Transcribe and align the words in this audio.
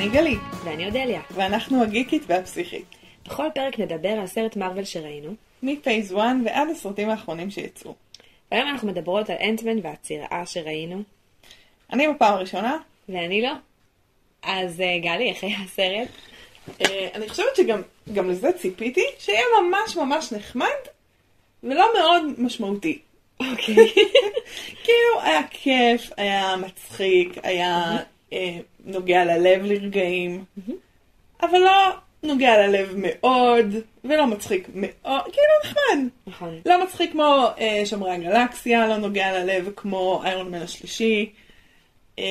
אני 0.00 0.08
גלי, 0.08 0.36
ואני 0.64 0.86
אודליה. 0.86 1.20
ואנחנו 1.30 1.82
הגיקית 1.82 2.22
והפסיכית. 2.26 2.84
בכל 3.24 3.46
פרק 3.54 3.78
נדבר 3.78 4.08
על 4.08 4.26
סרט 4.26 4.56
מארוול 4.56 4.84
שראינו, 4.84 5.34
מפייס 5.62 6.12
1 6.12 6.18
ועד 6.44 6.68
הסרטים 6.68 7.10
האחרונים 7.10 7.50
שיצאו. 7.50 7.94
והיום 8.52 8.68
אנחנו 8.68 8.88
מדברות 8.88 9.30
על 9.30 9.36
אנטמן 9.40 9.78
והצירה 9.82 10.46
שראינו, 10.46 11.02
אני 11.92 12.08
בפעם 12.08 12.34
הראשונה. 12.34 12.76
ואני 13.08 13.42
לא. 13.42 13.52
אז 14.42 14.80
אה, 14.80 14.98
גלי, 14.98 15.30
איך 15.30 15.44
היה 15.44 15.58
הסרט? 15.64 16.08
אה, 16.80 17.08
אני 17.14 17.28
חושבת 17.28 17.56
שגם 17.56 17.82
גם 18.14 18.30
לזה 18.30 18.52
ציפיתי, 18.52 19.04
שיהיה 19.18 19.44
ממש 19.62 19.96
ממש 19.96 20.32
נחמד, 20.32 20.80
ולא 21.62 21.86
מאוד 21.98 22.22
משמעותי. 22.38 22.98
אוקיי. 23.40 23.74
כאילו, 24.84 25.20
היה 25.22 25.42
כיף, 25.50 26.10
היה 26.16 26.56
מצחיק, 26.56 27.38
היה 27.42 27.96
אה, 28.32 28.58
נוגע 28.84 29.24
ללב 29.24 29.64
לרגעים, 29.64 30.44
אבל 31.42 31.58
לא 31.58 31.90
נוגע 32.22 32.66
ללב 32.66 32.94
מאוד, 32.96 33.66
ולא 34.04 34.26
מצחיק 34.26 34.68
מאוד, 34.74 35.22
כאילו 35.22 35.54
נחמד. 35.64 36.08
נכון. 36.26 36.60
לא 36.66 36.84
מצחיק 36.84 37.12
כמו 37.12 37.46
אה, 37.58 37.82
שומרי 37.86 38.10
הגלקסיה, 38.10 38.88
לא 38.88 38.96
נוגע 38.96 39.32
ללב 39.32 39.70
כמו 39.76 40.22
איירון 40.24 40.50
מן 40.50 40.62
השלישי, 40.62 41.32
אה, 42.18 42.24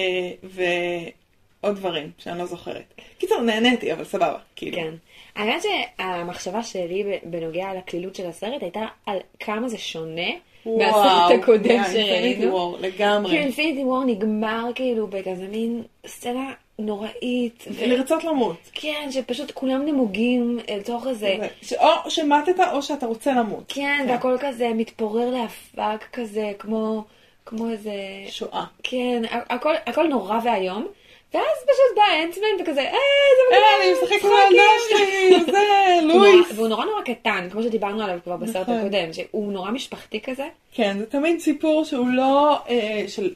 ועוד 0.44 1.76
דברים 1.76 2.12
שאני 2.18 2.40
לא 2.40 2.46
זוכרת. 2.46 2.94
קיצור, 3.18 3.42
נהניתי, 3.42 3.94
אבל 3.94 4.04
סבבה, 4.04 4.38
כאילו. 4.56 4.78
כן. 4.78 4.94
האמת 5.36 5.64
שהמחשבה 5.64 6.64
שלי 6.64 7.20
בנוגע 7.24 7.74
לקלילות 7.78 8.16
של 8.16 8.28
הסרט 8.28 8.62
הייתה 8.62 8.86
על 9.06 9.18
כמה 9.40 9.70
זה 9.70 9.78
שונה 9.78 10.32
מהסרט 10.66 11.40
הקודם 11.40 11.76
מהאינפיניטי 11.76 12.36
שראינו. 12.36 12.54
וור, 12.54 12.78
לגמרי. 12.80 13.32
כי 13.32 13.38
אינפיניטי 13.38 13.84
וור 13.84 14.04
נגמר 14.06 14.66
כאילו 14.76 15.08
בכזה 15.08 15.48
מין 15.48 15.84
סצנה 16.08 16.54
נוראית. 16.80 17.66
ו- 17.72 17.88
לרצות 17.88 18.24
למות. 18.24 18.58
כן, 18.74 19.08
שפשוט 19.12 19.52
כולם 19.52 19.86
נמוגים 19.86 20.60
אל 20.70 20.82
תוך 20.82 21.08
איזה... 21.08 21.38
או 21.80 22.10
שמטת 22.10 22.60
או 22.74 22.82
שאתה 22.82 23.06
רוצה 23.06 23.34
למות. 23.34 23.64
כן, 23.68 24.06
והכל 24.10 24.38
כזה 24.40 24.70
מתפורר 24.76 25.30
לאבק 25.30 26.06
כזה, 26.14 26.52
כמו, 26.60 27.04
כמו 27.46 27.70
איזה... 27.70 27.94
שואה. 28.28 28.64
כן, 28.84 29.22
הכל, 29.50 29.74
הכל 29.86 30.08
נורא 30.08 30.40
ואיום. 30.44 30.88
ואז 31.34 31.58
פשוט 31.64 31.96
בא 31.96 32.04
אנטמן 32.24 32.62
וכזה, 32.62 32.82
אה, 32.82 32.92
זה 33.38 33.56
אה, 33.56 33.62
אני 33.84 33.94
משחק 33.94 34.26
עם 34.26 34.32
הילדה 34.32 34.64
שלי, 34.90 35.44
זה, 35.54 35.60
לואיס. 36.02 36.48
והוא 36.56 36.68
נורא 36.68 36.86
נורא 36.86 37.02
קטן, 37.02 37.48
כמו 37.52 37.64
שדיברנו 37.64 38.04
עליו 38.04 38.20
כבר 38.24 38.38
בסרט 38.38 38.62
נכון. 38.62 38.78
הקודם, 38.78 39.14
שהוא 39.14 39.54
נורא 39.54 39.72
משפחתי 39.72 40.22
כזה. 40.22 40.48
כן, 40.74 40.98
זה 41.00 41.06
תמיד 41.06 41.40
סיפור 41.40 41.84
שהוא 41.84 42.08
לא, 42.08 42.58
אה, 42.70 43.04
של... 43.08 43.34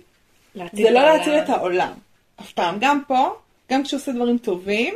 זה 0.74 0.92
לא. 0.92 1.02
להציל 1.02 1.34
את 1.34 1.50
העולם. 1.50 1.94
אף 2.42 2.52
פעם. 2.52 2.78
גם 2.80 3.02
פה, 3.08 3.30
גם 3.72 3.84
כשהוא 3.84 3.98
עושה 3.98 4.12
דברים 4.12 4.38
טובים, 4.38 4.94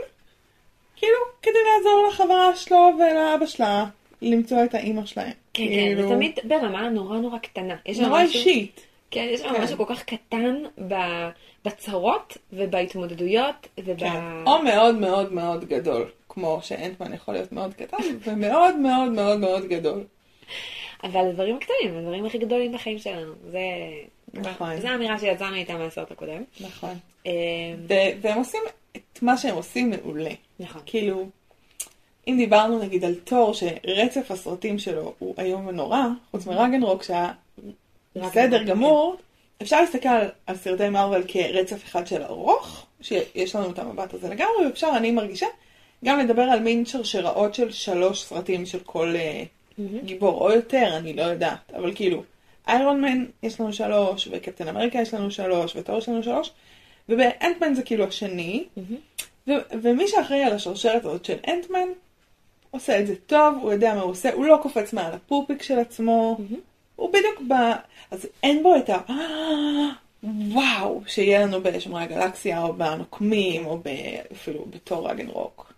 כאילו, 0.95 1.17
כדי 1.41 1.59
לעזור 1.75 2.07
לחברה 2.07 2.55
שלו 2.55 2.91
ולאבא 2.99 3.45
שלה 3.45 3.85
למצוא 4.21 4.63
את 4.63 4.75
האימא 4.75 5.05
שלהם. 5.05 5.31
כן, 5.53 5.63
כן, 5.63 5.69
כאילו, 5.69 6.01
זה 6.01 6.15
תמיד 6.15 6.39
ברמה 6.43 6.89
נורא 6.89 7.17
נורא 7.17 7.37
קטנה. 7.37 7.75
נורא 7.99 8.21
אישית. 8.21 8.86
כן, 9.11 9.27
יש 9.29 9.41
שם 9.41 9.53
כן. 9.53 9.61
משהו 9.63 9.77
כל 9.77 9.95
כך 9.95 10.03
קטן 10.03 10.55
בצרות 11.65 12.37
ובהתמודדויות 12.53 13.67
וב... 13.85 13.99
כן. 13.99 14.43
או 14.45 14.61
מאוד 14.63 14.95
מאוד 14.95 15.33
מאוד 15.33 15.65
גדול, 15.65 16.09
כמו 16.29 16.59
שאנטמן 16.61 17.13
יכול 17.13 17.33
להיות 17.33 17.51
מאוד 17.51 17.73
קטן, 17.73 17.97
ומאוד 18.25 18.75
מאוד 18.75 19.11
מאוד 19.11 19.39
מאוד 19.39 19.65
גדול. 19.67 20.03
אבל 21.03 21.29
הדברים 21.29 21.55
הקטנים, 21.55 21.97
הדברים 21.97 22.25
הכי 22.25 22.37
גדולים 22.37 22.71
בחיים 22.71 22.99
שלנו. 22.99 23.33
זה... 23.51 23.59
נכון. 24.33 24.81
זו 24.81 24.87
האמירה 24.87 25.19
שיצאנו 25.19 25.55
איתה 25.55 25.77
מהסרט 25.77 26.11
הקודם. 26.11 26.43
נכון. 26.61 26.93
ו- 27.87 28.21
והם 28.21 28.37
עושים 28.37 28.61
את 28.95 29.21
מה 29.21 29.37
שהם 29.37 29.55
עושים 29.55 29.89
מעולה. 29.89 30.31
נכון. 30.59 30.81
כאילו, 30.85 31.27
אם 32.27 32.35
דיברנו 32.37 32.79
נגיד 32.79 33.05
על 33.05 33.15
תור, 33.15 33.53
שרצף 33.53 34.31
הסרטים 34.31 34.79
שלו 34.79 35.13
הוא 35.19 35.35
איום 35.39 35.67
ונורא, 35.67 36.03
חוץ 36.31 36.47
מרגנרוק 36.47 37.03
שהיה 37.03 37.31
בסדר 38.21 38.59
כן. 38.59 38.65
גמור, 38.65 39.15
אפשר 39.61 39.81
להסתכל 39.81 40.09
על, 40.45 40.55
סרטי 40.55 40.89
מארוול 40.89 41.23
כרצף 41.27 41.85
אחד 41.85 42.07
של 42.07 42.23
ארוך, 42.23 42.85
שיש 43.01 43.55
לנו 43.55 43.71
את 43.71 43.79
המבט 43.79 44.13
הזה 44.13 44.29
לגמרי, 44.29 44.65
ואפשר, 44.65 44.91
אני 44.97 45.11
מרגישה, 45.11 45.47
גם 46.05 46.19
לדבר 46.19 46.41
על 46.41 46.59
מין 46.59 46.85
שרשראות 46.85 47.55
של 47.55 47.71
שלוש 47.71 48.23
סרטים 48.23 48.65
של 48.65 48.79
כל 48.79 49.15
אה, 49.15 49.43
גיבור, 50.05 50.41
או 50.41 50.51
יותר, 50.51 50.97
אני 50.97 51.13
לא 51.13 51.21
יודעת, 51.21 51.71
אבל 51.75 51.95
כאילו, 51.95 52.23
איירון 52.67 53.01
מן 53.01 53.25
יש 53.43 53.59
לנו 53.59 53.73
שלוש, 53.73 54.27
וקפטן 54.31 54.67
אמריקה 54.67 55.01
יש 55.01 55.13
לנו 55.13 55.31
שלוש, 55.31 55.75
וטור 55.75 55.97
יש 55.97 56.09
לנו 56.09 56.23
שלוש, 56.23 56.51
ובאנטמן 57.09 57.73
זה 57.73 57.81
כאילו 57.81 58.03
השני, 58.03 58.65
ו- 59.47 59.51
ומי 59.81 60.07
שאחראי 60.07 60.43
על 60.43 60.53
השרשרת 60.53 61.05
הזאת 61.05 61.25
של 61.25 61.37
אנטמן, 61.47 61.87
עושה 62.71 62.99
את 62.99 63.07
זה 63.07 63.15
טוב, 63.15 63.57
הוא 63.61 63.71
יודע 63.71 63.93
מה 63.95 64.01
הוא 64.01 64.11
עושה, 64.11 64.33
הוא 64.33 64.45
לא 64.45 64.59
קופץ 64.61 64.93
מעל 64.93 65.13
הפופיק 65.13 65.63
של 65.63 65.79
עצמו, 65.79 66.37
הוא 66.97 67.09
בדיוק 67.09 67.41
ב... 67.47 67.53
אז 68.11 68.27
אין 68.43 68.63
בו 68.63 68.75
את 68.75 68.89
ה... 68.89 68.97
וואו, 70.23 71.01
שיהיה 71.07 71.45
לנו 71.45 71.63
בשומרי 71.63 72.03
הגלקסיה, 72.03 72.63
או 72.63 72.73
בנוקמים, 72.73 73.65
או 73.65 73.77
ב... 73.77 73.89
אפילו 74.31 74.65
בתור 74.69 75.09
רגנרוק. 75.09 75.73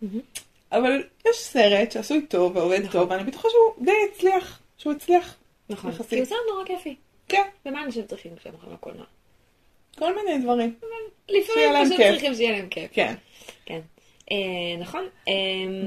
אבל 0.72 1.04
יש 1.28 1.38
סרט 1.38 1.92
שעשוי 1.92 2.22
טוב 2.22 2.56
ועובד 2.56 2.92
טוב, 2.92 3.12
ואני 3.12 3.24
בטוחה 3.24 3.48
שהוא 3.50 3.86
די 3.86 3.92
הצליח, 4.12 4.62
שהוא 4.78 4.94
הצליח. 4.94 5.36
נכון. 5.70 5.92
יחסית. 5.92 6.10
כי 6.10 6.20
הוא 6.20 6.26
סרט 6.26 6.38
נורא 6.52 6.66
כיפי. 6.66 6.96
כן, 7.28 7.42
ומה 7.66 7.84
אנשים 7.84 8.06
צריכים 8.08 8.36
כשהם 8.36 8.54
הולכים 8.54 8.74
לקולנוע? 8.74 9.06
כל 9.98 10.16
מיני 10.16 10.44
דברים. 10.44 10.76
לפעמים 11.30 11.86
פשוט 11.86 11.98
כיף. 11.98 12.12
צריכים 12.12 12.36
שיהיה 12.36 12.52
להם 12.52 12.68
כיף. 12.70 12.92
כן. 12.94 13.14
כן. 13.66 13.80
אה, 14.32 14.38
נכון. 14.80 15.06
אה, 15.28 15.34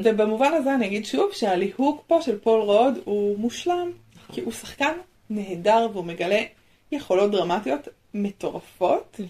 ובמובן 0.05 0.53
הזה 0.53 0.75
אני 0.75 0.87
אגיד 0.87 1.05
שוב 1.05 1.33
שהליהוק 1.33 2.03
פה 2.07 2.23
של 2.23 2.39
פול 2.39 2.61
רוד 2.61 2.99
הוא 3.05 3.39
מושלם, 3.39 3.93
כי 4.33 4.41
הוא 4.41 4.53
שחקן 4.53 4.93
נהדר 5.35 5.89
והוא 5.93 6.05
מגלה 6.05 6.43
יכולות 6.93 7.31
דרמטיות 7.31 7.89
מטורפות, 8.15 9.21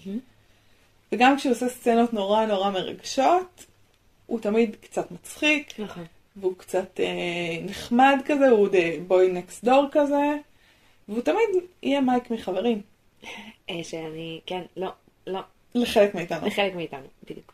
וגם 1.11 1.37
כשהוא 1.37 1.51
עושה 1.51 1.69
סצנות 1.69 2.13
נורא 2.13 2.45
נורא 2.45 2.69
מרגשות, 2.69 3.65
הוא 4.25 4.39
תמיד 4.39 4.75
קצת 4.81 5.11
מצחיק, 5.11 5.79
נכון. 5.79 6.03
והוא 6.35 6.53
קצת 6.57 6.99
אה, 6.99 7.05
נחמד 7.61 8.19
כזה, 8.25 8.49
הוא 8.49 8.67
בוי 9.07 9.31
נקסט 9.31 9.63
דור 9.63 9.85
כזה, 9.91 10.35
והוא 11.09 11.21
תמיד 11.21 11.49
יהיה 11.83 12.01
מייק 12.01 12.31
מחברים, 12.31 12.81
אה, 13.69 13.83
שאני, 13.83 14.41
כן, 14.45 14.61
לא, 14.77 14.89
לא, 15.27 15.39
לחלק 15.75 16.15
מאיתנו. 16.15 16.47
לחלק 16.47 16.75
מאיתנו, 16.75 17.07
בדיוק. 17.23 17.53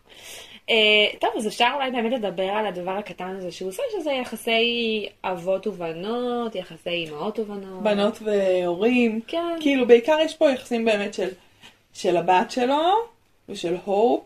אה, 0.70 0.76
טוב, 1.20 1.30
אז 1.38 1.48
אפשר 1.48 1.70
אולי 1.76 1.92
באמת 1.92 2.12
לדבר 2.12 2.44
על 2.44 2.66
הדבר 2.66 2.92
הקטן 2.92 3.36
הזה 3.38 3.52
שהוא 3.52 3.70
עושה, 3.70 3.84
שזה 4.00 4.12
יחסי 4.12 5.06
אבות 5.24 5.68
ובנות, 5.68 6.56
יחסי 6.56 6.90
אימהות 6.90 7.40
ובנות. 7.40 7.84
בנות 7.84 8.20
והורים, 8.22 9.22
כן. 9.28 9.58
כאילו 9.60 9.88
בעיקר 9.88 10.18
יש 10.26 10.36
פה 10.36 10.52
יחסים 10.52 10.86
באמת 10.86 11.14
של, 11.14 11.30
של 11.94 12.18
הבת 12.18 12.52
שלו, 12.52 12.94
ושל 13.50 13.76
הופ, 13.86 14.24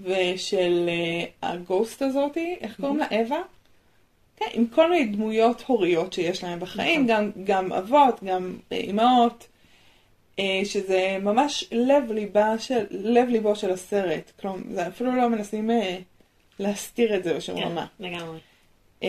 ושל 0.00 0.88
uh, 0.88 1.46
הגוסט 1.46 2.02
הזאתי, 2.02 2.56
איך 2.60 2.76
קוראים 2.80 2.98
לה? 2.98 3.06
אווה? 3.10 3.42
כן, 4.36 4.46
עם 4.52 4.66
כל 4.66 4.90
מיני 4.90 5.04
דמויות 5.04 5.62
הוריות 5.66 6.12
שיש 6.12 6.44
להם 6.44 6.60
בחיים, 6.60 7.06
גם, 7.06 7.30
גם 7.44 7.72
אבות, 7.72 8.24
גם 8.24 8.56
אימהות, 8.72 9.42
אה, 9.42 9.57
שזה 10.64 11.18
ממש 11.20 11.64
לב, 11.72 12.12
ליבה 12.12 12.58
של, 12.58 12.84
לב 12.90 13.28
ליבו 13.28 13.56
של 13.56 13.70
הסרט. 13.70 14.32
כלומר, 14.40 14.58
זה 14.70 14.88
אפילו 14.88 15.16
לא 15.16 15.28
מנסים 15.28 15.70
אה, 15.70 15.98
להסתיר 16.58 17.16
את 17.16 17.24
זה 17.24 17.34
בשום 17.34 17.56
כן, 17.56 17.62
רמה. 17.62 17.86
לגמרי. 18.00 18.38
אמ, 19.02 19.08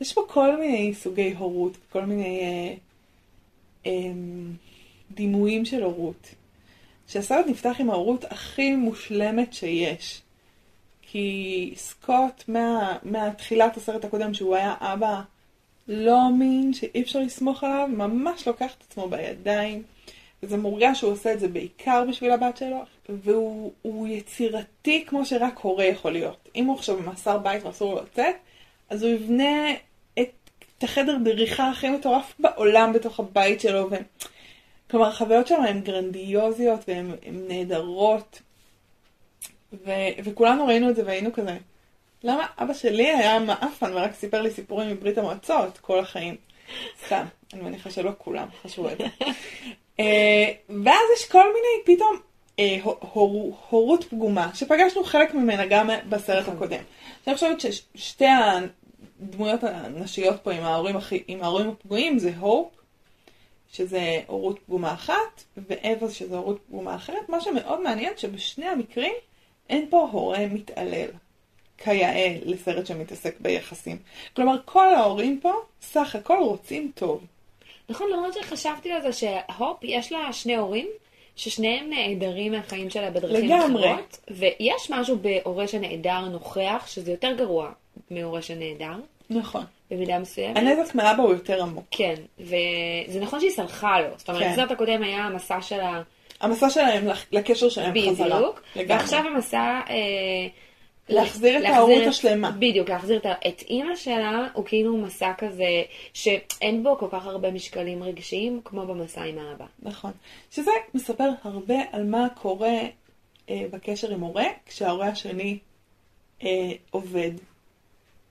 יש 0.00 0.12
פה 0.12 0.20
כל 0.28 0.56
מיני 0.56 0.94
סוגי 0.94 1.34
הורות, 1.38 1.76
כל 1.92 2.04
מיני 2.04 2.40
אה, 3.86 3.92
דימויים 5.10 5.64
של 5.64 5.82
הורות. 5.82 6.34
שהסרט 7.08 7.46
נפתח 7.46 7.76
עם 7.78 7.90
ההורות 7.90 8.24
הכי 8.24 8.76
מושלמת 8.76 9.54
שיש. 9.54 10.20
כי 11.02 11.72
סקוט, 11.76 12.44
מה, 12.48 12.96
מהתחילת 13.02 13.76
הסרט 13.76 14.04
הקודם, 14.04 14.34
שהוא 14.34 14.56
היה 14.56 14.74
אבא 14.80 15.22
לא 15.88 16.26
אמין, 16.28 16.72
שאי 16.72 17.02
אפשר 17.02 17.18
לסמוך 17.18 17.64
עליו, 17.64 17.88
ממש 17.92 18.48
לוקח 18.48 18.74
את 18.78 18.84
עצמו 18.88 19.08
בידיים. 19.08 19.82
וזה 20.42 20.56
מורגש 20.56 20.98
שהוא 20.98 21.12
עושה 21.12 21.32
את 21.32 21.40
זה 21.40 21.48
בעיקר 21.48 22.04
בשביל 22.08 22.30
הבת 22.30 22.56
שלו, 22.56 22.82
והוא 23.08 23.72
הוא 23.82 24.08
יצירתי 24.08 25.04
כמו 25.06 25.24
שרק 25.24 25.58
הורה 25.58 25.84
יכול 25.84 26.12
להיות. 26.12 26.48
אם 26.56 26.66
הוא 26.66 26.76
עכשיו 26.76 26.96
במאסר 26.96 27.38
בית 27.38 27.64
ואסור 27.64 27.94
לו 27.94 28.02
לצאת, 28.02 28.34
אז 28.90 29.02
הוא 29.02 29.12
יבנה 29.12 29.72
את, 30.20 30.30
את 30.78 30.84
החדר 30.84 31.16
דריכה 31.24 31.70
הכי 31.70 31.90
מטורף 31.90 32.34
בעולם 32.38 32.92
בתוך 32.92 33.20
הבית 33.20 33.60
שלו. 33.60 33.90
ו... 33.90 33.94
כלומר, 34.90 35.08
החוויות 35.08 35.46
שם 35.46 35.62
הן 35.62 35.80
גרנדיוזיות 35.80 36.80
והן 36.88 37.10
הן 37.22 37.44
נהדרות. 37.48 38.42
ו... 39.72 39.90
וכולנו 40.24 40.66
ראינו 40.66 40.90
את 40.90 40.96
זה 40.96 41.02
והיינו 41.06 41.32
כזה, 41.32 41.56
למה 42.24 42.46
אבא 42.58 42.74
שלי 42.74 43.06
היה 43.06 43.38
מעפן 43.38 43.92
ורק 43.92 44.14
סיפר 44.14 44.42
לי 44.42 44.50
סיפורים 44.50 44.90
מברית 44.90 45.18
המועצות 45.18 45.78
כל 45.78 45.98
החיים? 45.98 46.36
סתם, 47.06 47.24
אני 47.52 47.62
מניחה 47.62 47.90
שלא 47.90 48.10
כולם 48.18 48.48
חשבו 48.62 48.88
את 48.88 48.98
זה. 48.98 49.04
אה, 50.00 50.52
ואז 50.84 51.02
יש 51.16 51.28
כל 51.28 51.44
מיני 51.44 51.96
פתאום 51.96 52.16
אה, 52.58 52.78
הור, 52.82 53.58
הורות 53.70 54.04
פגומה, 54.04 54.50
שפגשנו 54.54 55.04
חלק 55.04 55.34
ממנה 55.34 55.66
גם 55.66 55.90
בסרט 56.08 56.42
נכון. 56.42 56.54
הקודם. 56.54 56.82
אני 57.26 57.34
חושבת 57.34 57.60
ששתי 57.60 58.26
הדמויות 59.20 59.64
הנשיות 59.64 60.40
פה 60.42 60.52
עם 60.52 60.62
ההורים, 60.62 60.96
עם 61.28 61.42
ההורים 61.42 61.68
הפגועים 61.68 62.18
זה 62.18 62.32
הופ, 62.40 62.68
שזה 63.72 64.20
הורות 64.26 64.58
פגומה 64.58 64.94
אחת, 64.94 65.44
ואווה 65.56 66.10
שזה 66.10 66.36
הורות 66.36 66.60
פגומה 66.68 66.94
אחרת. 66.94 67.28
מה 67.28 67.40
שמאוד 67.40 67.80
מעניין 67.80 68.12
שבשני 68.16 68.66
המקרים 68.66 69.14
אין 69.68 69.86
פה 69.90 70.08
הורה 70.12 70.46
מתעלל, 70.46 71.08
כיאה 71.78 72.36
לסרט 72.44 72.86
שמתעסק 72.86 73.34
ביחסים. 73.40 73.98
כלומר, 74.36 74.56
כל 74.64 74.94
ההורים 74.94 75.40
פה 75.42 75.52
סך 75.82 76.16
הכל 76.16 76.38
רוצים 76.40 76.90
טוב. 76.94 77.24
נכון, 77.88 78.10
למרות 78.12 78.34
שחשבתי 78.34 78.92
על 78.92 79.02
זה 79.02 79.12
שהופ, 79.12 79.78
יש 79.82 80.12
לה 80.12 80.32
שני 80.32 80.56
הורים, 80.56 80.86
ששניהם 81.36 81.90
נעדרים 81.90 82.52
מהחיים 82.52 82.90
שלה 82.90 83.10
בדרכים 83.10 83.44
לגמרי. 83.44 83.92
אחרות, 83.92 84.18
ויש 84.30 84.90
משהו 84.90 85.18
בהורה 85.18 85.68
שנעדר 85.68 86.20
נוכח, 86.20 86.84
שזה 86.86 87.10
יותר 87.10 87.32
גרוע 87.36 87.70
מהורה 88.10 88.42
שנעדר, 88.42 88.94
נכון. 89.30 89.64
במידה 89.90 90.18
מסוימת. 90.18 90.56
הנזק 90.56 90.94
מאבא 90.94 91.22
הוא 91.22 91.32
יותר 91.32 91.62
עמוק. 91.62 91.84
כן, 91.90 92.14
וזה 92.40 93.20
נכון 93.20 93.40
שהיא 93.40 93.50
סלחה 93.50 94.00
לו, 94.00 94.08
זאת 94.16 94.28
אומרת, 94.28 94.42
כן. 94.42 94.52
בסרט 94.52 94.70
הקודם 94.70 95.02
היה 95.02 95.24
המסע 95.24 95.62
שלה 95.62 96.02
המסע 96.40 96.70
שלהם 96.70 97.08
לקשר 97.32 97.68
שלהם 97.68 97.94
חזרה. 98.10 98.38
בדיוק. 98.38 98.62
ועכשיו 98.88 99.24
המסע... 99.26 99.80
אה, 99.90 99.94
להחזיר 101.08 101.58
את 101.58 101.64
ההורות 101.64 102.06
השלמה. 102.06 102.50
בדיוק, 102.50 102.88
להחזיר 102.88 103.16
את, 103.16 103.26
את 103.46 103.62
אימא 103.62 103.96
שלה, 103.96 104.48
הוא 104.54 104.64
כאילו 104.64 104.96
מסע 104.96 105.32
כזה, 105.38 105.82
שאין 106.12 106.82
בו 106.82 106.98
כל 106.98 107.08
כך 107.10 107.26
הרבה 107.26 107.50
משקלים 107.50 108.02
רגשיים, 108.02 108.60
כמו 108.64 108.86
במסע 108.86 109.22
עם 109.22 109.38
האבא. 109.38 109.66
נכון. 109.82 110.12
שזה 110.50 110.70
מספר 110.94 111.28
הרבה 111.42 111.76
על 111.92 112.04
מה 112.04 112.26
קורה 112.42 112.78
אה, 113.50 113.62
בקשר 113.70 114.10
עם 114.10 114.20
הורה, 114.20 114.46
כשההורה 114.66 115.08
השני 115.08 115.58
אה, 116.42 116.72
עובד. 116.90 117.30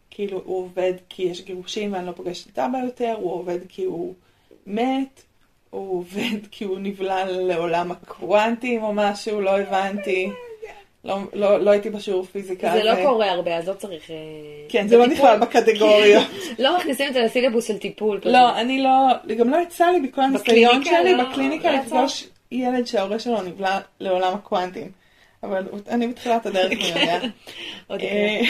כאילו, 0.09 0.41
הוא 0.45 0.57
עובד 0.57 0.93
כי 1.09 1.23
יש 1.23 1.41
גירושים 1.41 1.93
ואני 1.93 2.05
לא 2.05 2.11
פוגשת 2.11 2.49
את 2.49 2.59
אבא 2.59 2.77
יותר, 2.77 3.15
הוא 3.17 3.33
עובד 3.33 3.59
כי 3.69 3.83
הוא 3.83 4.13
מת, 4.67 5.21
הוא 5.69 5.97
עובד 5.97 6.47
כי 6.51 6.63
הוא 6.63 6.79
נבלע 6.79 7.25
לעולם 7.25 7.91
הקוונטים 7.91 8.83
או 8.83 8.93
משהו, 8.93 9.41
לא 9.41 9.59
הבנתי. 9.59 10.29
לא, 11.03 11.17
לא, 11.33 11.59
לא 11.59 11.71
הייתי 11.71 11.89
בשיעור 11.89 12.23
פיזיקה. 12.23 12.71
זה 12.73 12.83
לא 12.83 12.91
אז, 12.91 12.97
אה, 12.97 13.03
קורה 13.03 13.31
הרבה, 13.31 13.57
אז 13.57 13.67
לא 13.67 13.73
צריך... 13.73 14.11
אה, 14.11 14.15
כן, 14.69 14.87
זה 14.87 14.97
לא. 14.97 15.07
נכלל 15.07 15.39
בקטגוריה. 15.39 16.21
לא 16.59 16.77
מכניסים 16.77 17.07
את 17.07 17.13
זה 17.13 17.21
לסילבוס 17.21 17.67
של 17.67 17.77
טיפול. 17.77 18.21
לא, 18.25 18.57
אני 18.57 18.81
לא, 18.81 19.07
גם 19.37 19.49
לא 19.49 19.57
יצא 19.57 19.85
לי 19.85 19.99
בכל 20.07 20.21
הניסיון 20.21 20.83
שלי 20.83 21.13
לא- 21.13 21.23
בקליניקה 21.23 21.71
לא? 21.71 21.77
לפגוש 21.77 22.27
ילד 22.51 22.87
שההורה 22.87 23.19
שלו 23.19 23.41
נבלע 23.41 23.79
לעולם 23.99 24.33
הקוונטים. 24.33 24.91
אבל 25.43 25.67
אני 25.87 26.07
בתחילת 26.07 26.45
הדרך, 26.45 26.71
אני 26.79 27.01
יודע. 27.01 27.19
עוד 27.87 28.01
אה. 28.01 28.41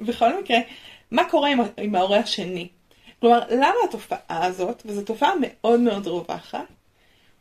בכל 0.06 0.40
מקרה, 0.40 0.58
מה 1.10 1.24
קורה 1.30 1.48
עם, 1.48 1.60
עם 1.76 1.94
ההורה 1.94 2.18
השני? 2.18 2.68
כלומר, 3.20 3.40
למה 3.50 3.74
התופעה 3.88 4.46
הזאת, 4.46 4.82
וזו 4.86 5.02
תופעה 5.02 5.32
מאוד 5.40 5.80
מאוד 5.80 6.06
רווחת, 6.06 6.66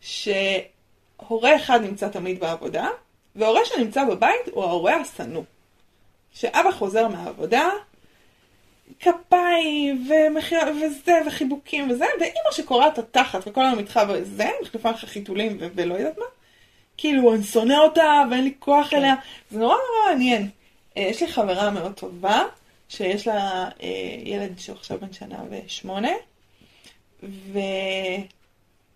שהורה 0.02 1.56
אחד 1.56 1.82
נמצא 1.82 2.08
תמיד 2.08 2.40
בעבודה, 2.40 2.88
והורה 3.36 3.62
שנמצא 3.66 4.04
בבית 4.04 4.48
הוא 4.52 4.64
ההורה 4.64 4.96
השנוא. 4.96 5.44
שאבא 6.34 6.72
חוזר 6.72 7.08
מהעבודה, 7.08 7.70
כפיים 9.00 10.08
ומחיה, 10.10 10.60
וזה, 10.72 11.20
וחיבוקים 11.28 11.92
וזה, 11.92 12.06
ואימא 12.20 12.52
שקורעת 12.52 12.94
את 12.94 13.00
התחת 13.00 13.48
וכל 13.48 13.66
היום 13.66 13.80
איתך 13.80 14.00
וזה, 14.10 14.50
מחליפה 14.62 14.92
לך 14.92 15.06
חיתולים 15.06 15.58
ו- 15.60 15.68
ולא 15.76 15.94
יודעת 15.94 16.18
מה, 16.18 16.26
כאילו 16.98 17.34
אני 17.34 17.44
שונא 17.44 17.74
אותה 17.74 18.24
ואין 18.32 18.44
לי 18.44 18.54
כוח 18.60 18.88
כן. 18.90 18.98
אליה, 18.98 19.16
זה 19.52 19.60
נורא 19.60 19.76
נורא 19.76 20.10
מעניין. 20.10 20.50
אה, 20.98 21.02
יש 21.02 21.22
לי 21.22 21.28
חברה 21.28 21.70
מאוד 21.70 21.94
טובה, 21.94 22.44
שיש 22.90 23.28
לה 23.28 23.70
אה, 23.84 23.88
ילד 24.24 24.60
שהוא 24.60 24.76
עכשיו 24.76 25.00
בן 25.00 25.14
שנה 25.14 25.44
ושמונה, 25.50 26.12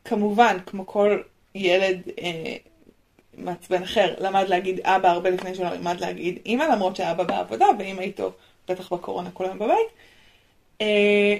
וכמובן, 0.03 0.57
כמו 0.65 0.87
כל 0.87 1.21
ילד 1.55 2.01
אה, 2.19 2.55
מעצבן 3.37 3.83
אחר, 3.83 4.15
למד 4.17 4.45
להגיד 4.47 4.79
אבא 4.79 5.09
הרבה 5.09 5.29
לפני 5.29 5.55
שהוא 5.55 5.65
למד 5.65 5.99
להגיד 5.99 6.39
אימא, 6.45 6.63
למרות 6.63 6.95
שאבא 6.95 7.23
בעבודה 7.23 7.65
ואימא 7.79 8.01
איתו, 8.01 8.31
בטח 8.67 8.93
בקורונה 8.93 9.31
כל 9.31 9.45
היום 9.45 9.59
בבית. 9.59 9.87
אה, 10.81 11.37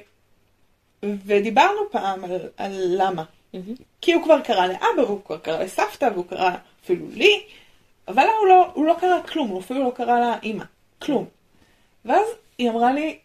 ודיברנו 1.03 1.81
פעם 1.91 2.23
על, 2.23 2.31
על 2.57 2.71
למה. 2.97 3.23
מהמם. 3.53 3.75
כי 4.01 4.13
הוא 4.13 4.23
כבר 4.23 4.41
קרא 4.41 4.67
לאבא, 4.67 5.01
והוא 5.07 5.21
כבר 5.25 5.37
קרא 5.37 5.63
לסבתא, 5.63 6.09
והוא 6.13 6.25
קרא 6.25 6.51
אפילו 6.83 7.05
לי, 7.09 7.43
אבל 8.07 8.25
הוא 8.39 8.47
לא, 8.47 8.71
הוא 8.73 8.85
לא 8.85 8.95
קרא 8.99 9.21
כלום, 9.21 9.47
הוא 9.47 9.59
אפילו 9.59 9.83
לא 9.83 9.91
קרא 9.95 10.19
לאימא, 10.19 10.63
כלום. 11.01 11.25
ואז 12.05 12.27
היא 12.57 12.69
אמרה 12.69 12.93
לי, 12.93 13.17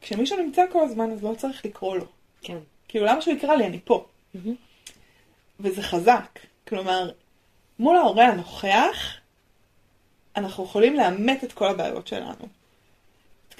כשמישהו 0.00 0.36
נמצא 0.36 0.64
כל 0.72 0.84
הזמן 0.84 1.10
אז 1.10 1.24
לא 1.24 1.34
צריך 1.38 1.64
לקרוא 1.64 1.96
לו. 1.96 2.04
כן. 2.42 2.58
כאילו 2.88 3.06
למה 3.06 3.20
שהוא 3.20 3.34
יקרא 3.34 3.54
לי, 3.54 3.66
אני 3.66 3.80
פה. 3.84 4.04
מהמם. 4.34 4.54
וזה 5.60 5.82
חזק. 5.82 6.38
כלומר, 6.68 7.10
מול 7.78 7.96
ההורה 7.96 8.26
הנוכח, 8.26 9.14
אנחנו 10.36 10.64
יכולים 10.64 10.96
לאמת 10.96 11.44
את 11.44 11.52
כל 11.52 11.68
הבעיות 11.68 12.06
שלנו. 12.06 12.48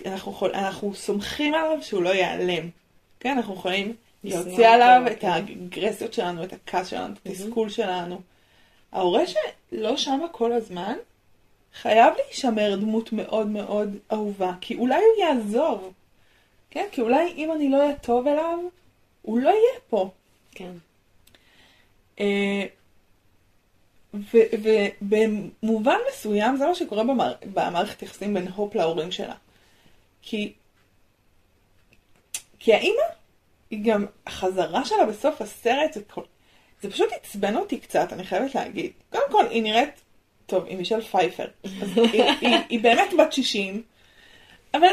אנחנו, 0.07 0.33
יכול, 0.33 0.51
אנחנו 0.55 0.95
סומכים 0.95 1.55
עליו 1.55 1.83
שהוא 1.83 2.03
לא 2.03 2.09
ייעלם. 2.09 2.69
כן, 3.21 3.37
אנחנו 3.37 3.55
יכולים 3.55 3.95
להוציא 4.25 4.69
עליו. 4.69 5.03
את 5.13 5.25
האגרסיות 5.25 6.13
שלנו, 6.13 6.45
את 6.45 6.53
הכעס 6.53 6.89
שלנו, 6.89 7.15
את 7.15 7.27
התסכול 7.27 7.69
שלנו. 7.69 8.21
ההורה 8.93 9.23
שלא 9.27 9.97
שמה 9.97 10.29
כל 10.33 10.53
הזמן, 10.53 10.95
חייב 11.75 12.15
להישמר 12.17 12.77
דמות 12.77 13.13
מאוד 13.13 13.47
מאוד 13.47 13.97
אהובה, 14.13 14.53
כי 14.61 14.77
אולי 14.77 14.97
הוא 14.97 15.25
יעזוב. 15.25 15.93
כן, 16.71 16.87
כי 16.93 17.01
אולי 17.01 17.33
אם 17.37 17.53
אני 17.53 17.69
לא 17.69 17.77
אהיה 17.77 17.97
טוב 17.97 18.27
אליו, 18.27 18.59
הוא 19.23 19.39
לא 19.39 19.49
יהיה 19.49 19.81
פה. 19.89 20.11
כן. 20.51 20.73
אה, 22.21 22.65
ובמובן 25.03 25.97
מסוים 26.11 26.57
זה 26.57 26.67
מה 26.67 26.75
שקורה 26.75 27.05
במער- 27.05 27.35
במערכת 27.55 28.03
יחסים 28.03 28.35
בין 28.35 28.49
הופ 28.49 28.75
להורים 28.75 29.13
שלה. 29.13 29.35
כי, 30.23 30.53
כי 32.59 32.75
האימא, 32.75 33.03
היא 33.71 33.85
גם, 33.85 34.07
החזרה 34.27 34.85
שלה 34.85 35.07
בסוף 35.07 35.43
הסרט, 35.43 35.93
זה, 35.93 36.01
כל, 36.03 36.23
זה 36.83 36.91
פשוט 36.91 37.09
עצבן 37.13 37.57
אותי 37.57 37.79
קצת, 37.79 38.13
אני 38.13 38.25
חייבת 38.25 38.55
להגיד. 38.55 38.93
קודם 39.11 39.31
כל, 39.31 39.47
היא 39.51 39.63
נראית, 39.63 40.01
טוב, 40.47 40.65
היא 40.65 40.77
מישל 40.77 41.01
פייפר. 41.01 41.47
היא, 41.63 42.23
היא, 42.41 42.57
היא 42.69 42.81
באמת 42.81 43.09
בת 43.19 43.33
60, 43.33 43.83
אבל 44.75 44.89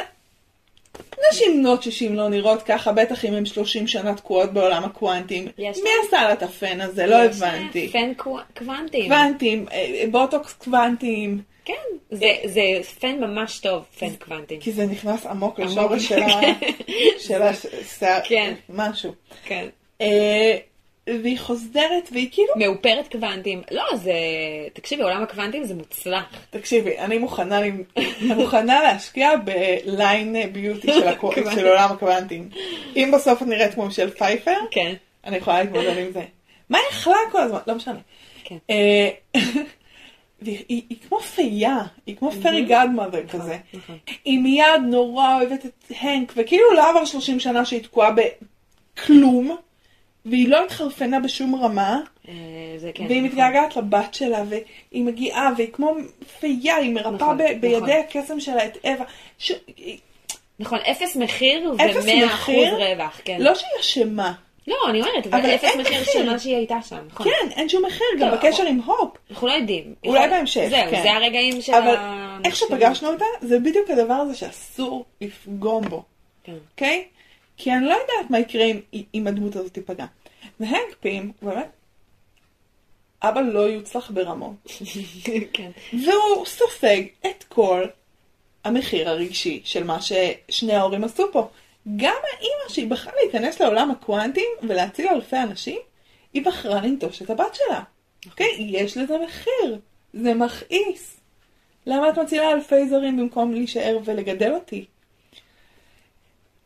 נשים 1.32 1.64
בנות 1.64 1.84
60 1.84 2.16
לא 2.16 2.30
נראות 2.30 2.64
ככה, 2.64 2.92
בטח 2.92 3.26
אם 3.26 3.34
הן 3.34 3.46
30 3.46 3.88
שנה 3.88 4.14
תקועות 4.16 4.54
בעולם 4.54 4.84
הקוונטים. 4.84 5.48
יש 5.58 5.78
מי 5.84 5.90
עשה 6.08 6.22
לה 6.24 6.34
את 6.34 6.44
הפן 6.44 6.82
הזה? 6.82 7.06
לא 7.08 7.16
יש, 7.26 7.42
אה, 7.42 7.48
הבנתי. 7.56 7.90
פן 7.92 8.12
קוו- 8.18 8.40
קוונטים. 8.58 9.04
קוונטים, 9.06 9.66
אה, 9.72 10.04
בוטוקס 10.12 10.54
קוונטים, 10.54 11.42
כן, 11.66 11.74
זה, 12.12 12.26
זה 12.46 12.62
פן 13.00 13.20
ממש 13.20 13.60
טוב, 13.60 13.84
פן 14.00 14.16
קוונטים. 14.26 14.60
כי 14.60 14.72
זה 14.72 14.86
נכנס 14.86 15.26
עמוק. 15.26 15.60
לשורש 15.60 16.08
של 16.08 16.24
ה- 16.24 16.42
של 17.20 17.42
השיער, 17.82 18.20
כן. 18.24 18.54
משהו. 18.70 19.12
כן. 19.46 19.68
והיא 21.08 21.40
חוזרת, 21.40 22.10
והיא 22.12 22.30
כאילו, 22.32 22.48
מאופרת 22.56 23.12
קוונטים. 23.12 23.62
לא, 23.72 23.84
זה... 23.96 24.14
תקשיבי, 24.74 25.04
עולם 25.04 25.24
הקוונטים 25.24 25.64
זה 25.64 25.76
מוצלח. 25.76 26.24
תקשיבי, 26.50 26.98
אני 26.98 27.18
מוכנה, 27.18 27.60
מוכנה 28.22 28.82
להשקיע 28.84 29.32
בליין 29.36 30.36
ביוטי 30.54 30.94
של 30.94 31.08
הקו-. 31.08 31.32
של 31.56 31.68
עולם 31.68 31.92
הקוונטים. 31.92 32.50
אם 32.96 33.12
בסוף 33.14 33.42
את 33.42 33.48
נראית 33.48 33.74
כמו 33.74 33.92
של 33.92 34.10
פייפר, 34.10 34.56
כן. 34.72 34.94
אני 35.26 35.38
יכולה 35.38 35.64
להתמודד 35.64 35.98
עם 35.98 36.12
זה. 36.12 36.22
מה 36.70 36.78
היא 36.78 36.88
אכלה 36.90 37.16
כל 37.32 37.42
הזמן? 37.42 37.60
לא 37.68 37.76
משנה. 37.76 38.00
כן. 38.44 38.58
אה, 38.70 39.10
והיא 40.42 40.64
היא- 40.70 40.84
היא 40.90 40.98
כמו 41.10 41.20
פייה, 41.20 41.78
היא 42.06 42.16
כמו 42.16 42.32
פרי 42.32 42.66
גאדמאדר 42.66 43.28
כזה. 43.28 43.58
נכון. 43.74 43.98
היא 44.26 44.40
מיד 44.40 44.66
נורא 44.90 45.36
אוהבת 45.40 45.66
את 45.66 45.92
הנק, 46.02 46.34
וכאילו 46.36 46.74
לא 46.74 46.90
עבר 46.90 47.06
30 47.06 47.40
שנה 47.40 47.66
שהיא 47.66 47.84
תקועה 47.84 48.12
בכלום, 48.96 49.56
והיא 50.26 50.48
לא 50.50 50.64
התחרפנה 50.66 51.20
בשום 51.20 51.56
רמה, 51.56 52.00
אה, 52.28 52.34
זה 52.78 52.92
כן. 52.94 53.04
והיא 53.06 53.18
נכון. 53.22 53.30
מתגעגעת 53.32 53.76
לבת 53.76 54.14
שלה, 54.14 54.44
והיא 54.50 55.04
מגיעה, 55.04 55.50
והיא 55.58 55.68
כמו 55.74 55.94
פייה, 56.40 56.76
היא 56.76 56.94
מרפאה 56.94 57.12
נכון, 57.12 57.38
ב- 57.38 57.44
בידי 57.60 57.78
נכון. 57.78 57.90
הקסם 57.90 58.40
שלה 58.40 58.66
את 58.66 58.78
אווה. 58.86 59.06
ש... 59.40 59.52
נכון, 60.60 60.80
אפס 60.92 61.16
מחיר 61.16 61.72
ומאה 61.72 62.26
אחוז? 62.26 62.56
רווח, 62.78 63.22
כן. 63.26 63.38
לא 63.42 63.56
שהיא 63.56 63.70
אשמה, 63.82 64.34
לא, 64.68 64.76
אני 64.90 65.02
אומרת, 65.02 65.28
אבל 65.28 65.40
אבל 65.40 65.56
אפס 65.56 65.76
מחיר. 65.76 66.04
של 66.04 66.30
מה 66.30 66.40
שהיא 66.40 66.56
הייתה 66.56 66.78
שם, 66.90 66.98
נכון. 67.12 67.26
כן, 67.26 67.52
אין 67.52 67.70
שום 67.70 67.86
מחיר, 67.86 68.08
גם 68.20 68.28
לא, 68.30 68.36
בקשר 68.36 68.64
עם 68.64 68.80
הופ. 68.82 69.18
אנחנו 69.32 69.48
לא 69.48 69.54
יודעים. 69.54 69.94
אולי 70.06 70.20
יכול- 70.26 70.30
בהמשך, 70.38 70.68
זהו, 70.70 70.92
כן. 70.92 71.02
זה 71.04 71.12
הרגעים 71.12 71.62
של 71.62 71.74
אבל 71.74 71.96
ה... 71.98 72.38
איך 72.46 72.56
שפגשנו 72.56 73.10
אותה, 73.10 73.26
זה 73.42 73.60
בדיוק 73.60 73.90
הדבר 73.90 74.14
הזה 74.14 74.36
שאסור 74.36 75.06
לפגום 75.22 75.90
בו. 75.90 76.04
כן. 76.44 76.54
אוקיי? 76.72 77.04
כי 77.58 77.74
אני 77.74 77.86
לא 77.86 77.92
יודעת 77.92 78.30
מה 78.30 78.40
יקרה 78.40 78.64
אם, 78.64 78.80
אם 79.14 79.28
הדמות 79.28 79.56
הזאת 79.56 79.74
תיפגע. 79.74 80.06
והנק 80.60 80.96
פים, 81.00 81.32
באמת, 81.42 81.70
אבא 83.24 83.42
לא 83.42 83.60
יוצלח 83.60 84.12
ברמות, 84.12 84.54
כן. 85.54 85.72
והוא 85.94 86.46
סופג 86.46 87.04
את 87.26 87.44
כל 87.44 87.86
המחיר 88.64 89.10
הרגשי 89.10 89.62
של 89.64 89.84
מה 89.84 89.98
ששני 90.02 90.74
ההורים 90.74 91.04
עשו 91.04 91.32
פה. 91.32 91.48
גם 91.96 92.16
האימא 92.34 92.70
שהיא 92.70 92.90
בחרה 92.90 93.14
להיכנס 93.24 93.62
לעולם 93.62 93.92
הקוונטים 93.92 94.50
ולהציל 94.64 95.08
אלפי 95.08 95.38
אנשים, 95.38 95.80
היא 96.34 96.46
בחרה 96.46 96.82
לנטוש 96.82 97.22
את 97.22 97.30
הבת 97.30 97.56
שלה. 97.56 97.82
אוקיי? 98.26 98.48
יש 98.60 98.98
לזה 98.98 99.18
מחיר. 99.26 99.80
זה 100.14 100.34
מכעיס. 100.34 101.18
למה 101.86 102.10
את 102.10 102.18
מצילה 102.18 102.52
אלפי 102.52 102.90
זרים 102.90 103.18
במקום 103.18 103.54
להישאר 103.54 103.98
ולגדל 104.06 104.54
אותי? 104.54 104.86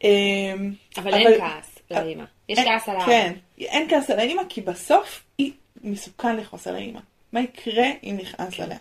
אמ, 0.04 0.74
אבל 0.98 1.14
אין 1.14 1.40
כעס 1.40 1.80
לאמא. 1.92 2.24
יש 2.50 2.60
כעס 2.60 2.90
על 2.90 2.96
האבא. 2.96 3.06
כן, 3.06 3.34
אין 3.60 3.90
כעס 3.90 4.10
על 4.10 4.20
האמא, 4.20 4.42
כי 4.50 4.62
בסוף 4.62 5.24
היא 5.38 5.52
מסוכן 5.84 6.36
לכעוס 6.36 6.68
על 6.68 6.76
האמא. 6.76 7.00
מה 7.34 7.42
יקרה 7.42 7.86
אם 8.04 8.18
נכעס 8.22 8.60
עליה? 8.60 8.78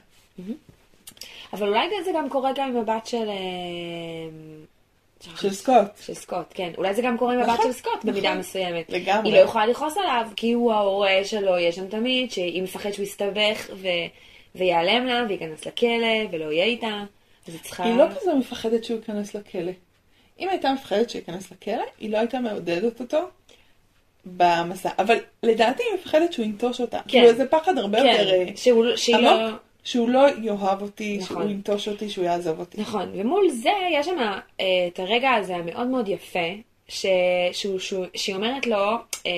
אבל 1.53 1.69
אולי 1.69 1.89
זה 2.05 2.11
גם 2.15 2.29
קורה 2.29 2.53
גם 2.55 2.69
עם 2.69 2.77
הבת 2.77 3.07
של... 3.07 3.29
אה, 3.29 3.35
של 5.37 5.53
סקוט. 5.53 5.97
של 6.01 6.15
סקוט, 6.15 6.47
כן. 6.51 6.73
אולי 6.79 6.95
זה 6.95 7.03
גם 7.03 7.19
קורה 7.19 7.35
עם 7.35 7.41
הבת 7.41 7.49
נכון, 7.49 7.67
של 7.67 7.73
סקוט 7.73 8.05
במידה 8.05 8.29
נכון. 8.29 8.39
מסוימת. 8.39 8.91
לגמרי. 8.91 9.29
היא 9.29 9.37
לא 9.37 9.41
יכולה 9.41 9.67
לכעוס 9.67 9.97
עליו, 9.97 10.29
כי 10.37 10.53
הוא 10.53 10.73
ההורה 10.73 11.25
שלו, 11.25 11.59
יש 11.59 11.77
שם 11.77 11.89
תמיד, 11.89 12.31
שהיא 12.31 12.63
מפחדת 12.63 12.95
שהוא 12.95 13.05
יסתבך 13.05 13.71
ו... 13.75 13.89
ויעלם 14.55 15.07
לה, 15.07 15.25
וייכנס 15.29 15.67
לכלא, 15.67 16.33
ולא 16.33 16.53
יהיה 16.53 16.65
איתה. 16.65 17.05
היא 17.79 17.95
לא 17.97 18.05
כזה 18.17 18.35
מפחדת 18.35 18.85
שהוא 18.85 18.97
ייכנס 18.97 19.35
לכלא. 19.35 19.73
אם 20.41 20.49
הייתה 20.49 20.73
מפחדת 20.73 21.11
שהוא 21.11 21.21
ייכנס 21.21 21.51
לכלא, 21.51 21.85
היא 21.99 22.11
לא 22.11 22.19
הייתה 22.19 22.41
מעודדת 22.41 23.01
אותו 23.01 23.29
במסע. 24.27 24.91
אבל 24.99 25.17
לדעתי 25.43 25.83
היא 25.83 26.01
מפחדת 26.01 26.33
שהוא 26.33 26.45
ינטוש 26.45 26.81
אותה. 26.81 26.99
כן. 26.99 27.09
כאילו 27.09 27.27
איזה 27.27 27.47
פחד 27.47 27.79
הרבה 27.79 27.99
יותר 27.99 28.31
אה, 28.31 28.47
כן, 28.47 28.57
שהוא, 28.57 28.97
שהיא 28.97 29.17
לא... 29.17 29.31
עמוק, 29.31 29.61
שהוא 29.85 30.09
לא 30.09 30.27
יאהב 30.43 30.83
אותי, 30.83 31.19
נכון. 31.19 31.37
שהוא 31.37 31.51
ינטוש 31.51 31.89
אותי, 31.89 32.11
שהוא 32.11 32.25
יעזוב 32.25 32.61
אותי. 32.61 32.81
נכון, 32.81 33.11
ומול 33.15 33.49
זה 33.51 33.71
יש 33.93 34.07
שם 34.07 34.19
אה, 34.61 34.65
את 34.87 34.99
הרגע 34.99 35.31
הזה 35.33 35.57
המאוד 35.57 35.87
מאוד 35.87 36.09
יפה, 36.09 36.49
ש... 36.89 37.07
שהוא, 37.53 37.79
שהוא, 37.79 38.07
שהיא 38.15 38.37
אומרת 38.37 38.67
לו 38.67 38.95
אה, 39.27 39.33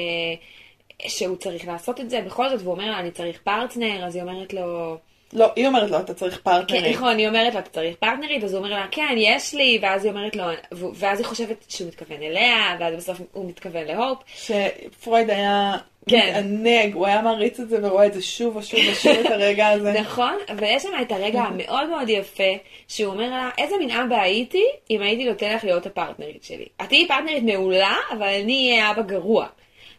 שהוא 1.07 1.37
צריך 1.37 1.67
לעשות 1.67 2.01
את 2.01 2.11
זה 2.11 2.21
בכל 2.21 2.49
זאת, 2.49 2.61
והוא 2.63 2.73
אומר 2.73 2.91
לה, 2.91 2.99
אני 2.99 3.11
צריך 3.11 3.41
פרטנר, 3.45 4.07
אז 4.07 4.15
היא 4.15 4.23
אומרת 4.23 4.53
לו, 4.53 4.99
לא, 5.33 5.53
היא 5.57 5.67
אומרת 5.67 5.91
לו, 5.91 5.99
אתה 5.99 6.15
צריך 6.15 6.35
כן, 6.35 6.41
פרטנרים. 6.43 6.93
נכון, 6.93 7.19
היא 7.19 7.29
אומרת 7.29 7.55
לו, 7.55 7.61
אתה 7.61 7.71
צריך 7.71 7.97
פרטנרית, 7.97 8.45
אז 8.45 8.55
הוא 8.55 8.59
אומר 8.59 8.71
לה, 8.71 8.87
כן, 8.91 9.15
יש 9.17 9.55
לי, 9.55 9.79
ואז 9.83 10.05
היא 10.05 10.13
אומרת 10.13 10.37
לו, 10.37 10.45
ואז 10.73 11.19
היא 11.19 11.27
חושבת 11.27 11.65
שהוא 11.69 11.89
מתכוון 11.89 12.23
אליה, 12.23 12.77
ואז 12.81 12.95
בסוף 12.95 13.21
הוא 13.33 13.49
מתכוון 13.49 13.85
להופ. 13.85 14.19
שפרויד 14.35 15.31
היה 15.31 15.77
כן. 16.09 16.29
מתענג, 16.29 16.95
הוא 16.95 17.07
היה 17.07 17.23
מעריץ 17.23 17.61
את 17.61 17.69
זה 17.69 17.79
ורואה 17.83 18.07
את 18.07 18.15
זה 18.15 18.23
שוב 18.23 18.57
ושוב 18.57 18.81
ושוב 18.93 19.13
את 19.27 19.31
הרגע 19.31 19.69
הזה. 19.69 19.93
נכון, 20.01 20.35
ויש 20.59 20.83
שם 20.83 20.89
את 21.03 21.13
הרגע 21.13 21.43
המאוד 21.49 21.89
מאוד 21.89 22.09
יפה, 22.09 22.53
שהוא 22.89 23.13
אומר 23.13 23.31
לה, 23.31 23.51
איזה 23.59 23.77
מין 23.79 23.91
אבא 23.91 24.21
הייתי 24.21 24.65
אם 24.91 25.03
הייתי 25.03 25.25
נותן 25.25 25.55
לך 25.55 25.65
להיות 25.65 25.87
הפרטנרית 25.87 26.45
שלי. 26.45 26.67
את 26.83 26.89
תהיי 26.89 27.09
פרטנרית 27.09 27.43
מעולה, 27.43 27.97
אבל 28.13 28.29
אני 28.43 28.71
אהיה 28.71 28.91
אבא 28.91 29.03
גרוע. 29.03 29.47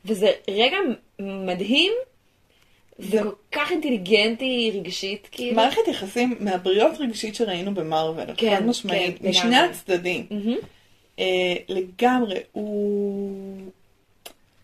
וזה 0.05 0.31
רגע 0.49 0.77
מדהים, 1.19 1.93
וכל 2.99 3.29
כך 3.51 3.71
אינטליגנטי 3.71 4.71
רגשית, 4.73 5.27
כאילו. 5.31 5.55
מערכת 5.55 5.87
יחסים 5.87 6.35
מהבריאות 6.39 6.97
רגשית 6.99 7.35
שראינו 7.35 7.73
במרוויל, 7.73 8.29
כן, 8.37 8.55
חד 8.55 8.65
משמעית, 8.65 9.19
כן, 9.19 9.29
משני 9.29 9.51
לגמרי. 9.51 9.69
הצדדים. 9.69 10.25
מהמם. 10.29 10.57
אה, 11.19 11.55
לגמרי, 11.69 12.39
הוא, 12.51 13.61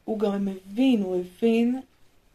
הוא 0.05 0.19
גם 0.19 0.45
מבין, 0.45 1.01
הוא 1.01 1.21
הבין 1.21 1.79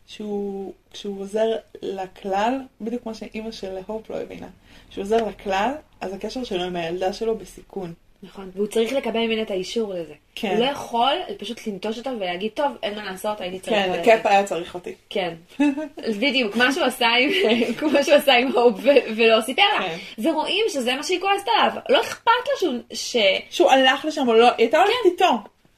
שהוא, 0.07 0.73
כשהוא 0.93 1.21
עוזר 1.21 1.57
לכלל, 1.83 2.59
בדיוק 2.81 3.03
כמו 3.03 3.15
שאימא 3.15 3.51
של 3.51 3.77
הופ 3.87 4.11
לא 4.11 4.21
הבינה, 4.21 4.49
כשהוא 4.91 5.03
עוזר 5.03 5.29
לכלל, 5.29 5.73
אז 6.01 6.13
הקשר 6.13 6.45
שלו 6.45 6.63
עם 6.63 6.77
הילדה 6.77 7.13
שלו 7.13 7.39
בסיכון. 7.39 7.95
נכון, 8.23 8.51
והוא 8.55 8.67
צריך 8.67 8.93
לקבל 8.93 9.21
ממנה 9.21 9.43
את 9.43 9.51
האישור 9.51 9.95
לזה. 9.95 10.15
כן. 10.35 10.49
הוא 10.49 10.59
לא 10.59 10.65
יכול 10.65 11.13
פשוט 11.39 11.67
לנטוש 11.67 11.99
אותה 11.99 12.11
ולהגיד, 12.11 12.51
טוב, 12.55 12.73
אין 12.83 12.95
מה 12.95 13.05
לעשות, 13.05 13.41
הייתי 13.41 13.59
צריך 13.59 13.77
כן, 13.77 13.91
ללכת." 13.91 14.05
קאפ 14.05 14.27
היה 14.27 14.45
צריך 14.45 14.75
אותי. 14.75 14.95
כן, 15.11 15.35
בדיוק, 16.21 16.57
מה 16.57 16.73
שהוא 16.73 16.85
עשה 16.85 17.09
עם, 17.09 17.31
כמו 17.79 18.05
שהוא 18.05 18.15
עשה 18.15 18.37
עם 18.37 18.53
הופ 18.53 18.81
ולא 19.17 19.41
סיפר 19.41 19.63
לה. 19.79 19.89
כן. 19.89 20.23
ורואים 20.23 20.65
שזה 20.69 20.95
מה 20.95 21.03
שהיא 21.03 21.21
כועסת 21.21 21.47
עליו. 21.57 21.83
לא 21.89 22.01
אכפת 22.01 22.27
לה 22.27 22.59
שהוא, 22.61 22.75
ש... 22.93 23.17
שהוא 23.51 23.71
הלך 23.71 24.05
לשם, 24.05 24.29
או 24.29 24.35
לא, 24.35 24.47
היא 24.47 24.55
הייתה 24.59 24.79
הולכת 24.79 25.05
איתו. 25.05 25.31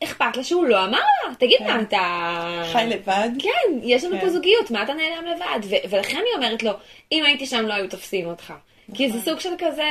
אכפת 0.05 0.37
לה 0.37 0.45
שהוא 0.45 0.65
לא 0.65 0.85
אמר 0.85 0.99
לה. 0.99 1.35
תגיד 1.39 1.59
כן. 1.59 1.67
מה, 1.67 1.81
אתה... 1.81 2.63
חי 2.73 2.85
לבד. 2.89 3.29
כן, 3.39 3.79
יש 3.83 4.05
לנו 4.05 4.15
כן. 4.15 4.21
פה 4.21 4.29
זוגיות, 4.29 4.71
מה 4.71 4.83
אתה 4.83 4.95
נעלם 4.95 5.25
לבד? 5.27 5.77
ולכן 5.91 6.17
היא 6.17 6.35
אומרת 6.37 6.63
לו, 6.63 6.73
אם 7.13 7.25
הייתי 7.25 7.47
שם 7.47 7.67
לא 7.67 7.75
היו 7.75 7.89
תופסים 7.89 8.27
אותך. 8.27 8.53
כי 8.95 9.13
זה 9.13 9.21
סוג 9.21 9.41
של 9.41 9.55
כזה, 9.59 9.83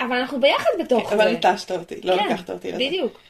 אבל 0.00 0.16
אנחנו 0.16 0.40
ביחד 0.40 0.70
בתוך 0.80 1.08
זה. 1.08 1.14
אבל 1.14 1.32
נטשת 1.32 1.70
אותי, 1.70 2.00
לא 2.04 2.16
כן, 2.16 2.26
לקחת 2.26 2.50
אותי 2.50 2.72
לזה. 2.72 2.78
בדיוק. 2.78 3.20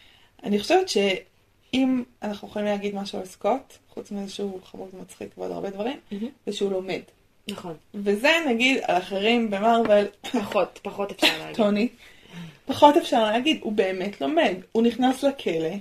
אני 0.45 0.59
חושבת 0.59 0.89
שאם 0.89 2.03
אנחנו 2.23 2.49
יכולים 2.49 2.69
להגיד 2.69 2.95
משהו 2.95 3.19
על 3.19 3.25
סקוט, 3.25 3.73
חוץ 3.95 4.11
מזה 4.11 4.33
שהוא 4.33 4.61
חמוד 4.65 4.89
ומצחיק 4.95 5.29
ועוד 5.39 5.51
הרבה 5.51 5.71
דברים. 5.71 5.97
זה 6.47 6.53
שהוא 6.53 6.73
לומד. 6.73 7.01
נכון. 7.49 7.75
וזה 7.95 8.31
נגיד 8.49 8.79
על 8.83 8.97
אחרים 8.97 9.51
במרוויל, 9.51 10.07
פחות, 10.33 10.79
פחות 10.83 11.11
אפשר 11.11 11.39
להגיד. 11.39 11.57
טוני, 11.57 11.89
פחות 12.67 12.97
אפשר 12.97 13.25
להגיד, 13.25 13.59
הוא 13.63 13.73
באמת 13.73 14.21
לומד. 14.21 14.55
הוא 14.73 14.83
נכנס 14.83 15.23
לכלא, 15.23 15.75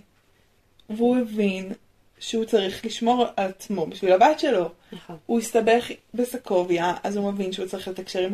והוא 0.89 1.17
הבין 1.17 1.73
שהוא 2.19 2.45
צריך 2.45 2.85
לשמור 2.85 3.25
על 3.35 3.49
עצמו 3.49 3.85
בשביל 3.85 4.11
הבת 4.11 4.39
שלו. 4.39 4.69
נכון. 4.91 5.17
הוא 5.25 5.39
הסתבך 5.39 5.91
בסקוביה, 6.13 6.93
אז 7.03 7.17
הוא 7.17 7.31
מבין 7.31 7.51
שהוא 7.51 7.67
צריך 7.67 7.87
לתקשר 7.87 8.19
עם, 8.19 8.33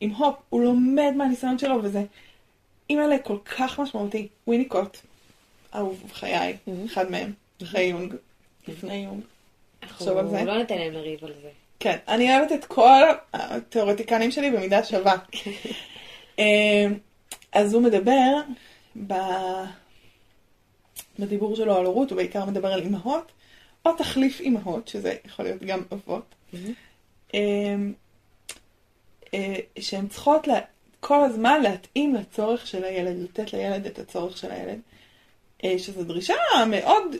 עם 0.00 0.10
הופ, 0.10 0.36
הוא 0.48 0.62
לומד 0.62 1.12
מהניסיון 1.16 1.58
שלו, 1.58 1.82
וזה 1.82 2.02
אימא'לה 2.90 3.18
כל 3.18 3.36
כך 3.56 3.80
משמעותי. 3.80 4.28
ויניקוט, 4.48 4.96
אהוב 5.74 6.02
חיי, 6.12 6.56
Mhm. 6.66 6.70
אחד 6.86 7.10
מהם, 7.10 7.32
אחרי 7.62 7.82
יונג, 7.82 8.14
לפני 8.68 8.94
יונג. 8.94 9.22
אנחנו. 9.82 10.06
לא 10.46 10.58
ניתן 10.58 10.78
להם 10.78 10.92
לריב 10.92 11.24
על 11.24 11.32
זה. 11.42 11.48
כן, 11.80 11.96
אני 12.08 12.36
אוהבת 12.38 12.52
את 12.52 12.64
כל 12.64 13.02
התיאורטיקנים 13.32 14.30
שלי 14.30 14.50
במידה 14.50 14.84
שווה. 14.84 15.16
אמ, 16.38 16.44
אז 17.52 17.74
הוא 17.74 17.82
מדבר 17.82 18.36
ב... 19.06 19.12
בדיבור 21.18 21.56
שלו 21.56 21.76
על 21.76 21.86
הורות, 21.86 22.10
הוא 22.10 22.16
בעיקר 22.16 22.44
מדבר 22.44 22.72
על 22.72 22.80
אימהות, 22.82 23.32
או 23.86 23.92
תחליף 23.96 24.40
אימהות, 24.40 24.88
שזה 24.88 25.14
יכול 25.26 25.44
להיות 25.44 25.62
גם 25.62 25.82
אבות, 25.92 26.34
אמ, 26.54 26.60
אה, 27.34 27.40
שהן 29.78 30.08
צריכות 30.08 30.46
לה, 30.48 30.58
כל 31.00 31.24
הזמן 31.24 31.62
להתאים 31.62 32.14
לצורך 32.14 32.66
של 32.66 32.84
הילד, 32.84 33.16
לתת 33.22 33.52
לילד 33.52 33.86
את 33.86 33.98
הצורך 33.98 34.36
של 34.38 34.50
הילד, 34.50 34.80
אה, 35.64 35.78
שזו 35.78 36.04
דרישה 36.04 36.34
מאוד 36.66 37.16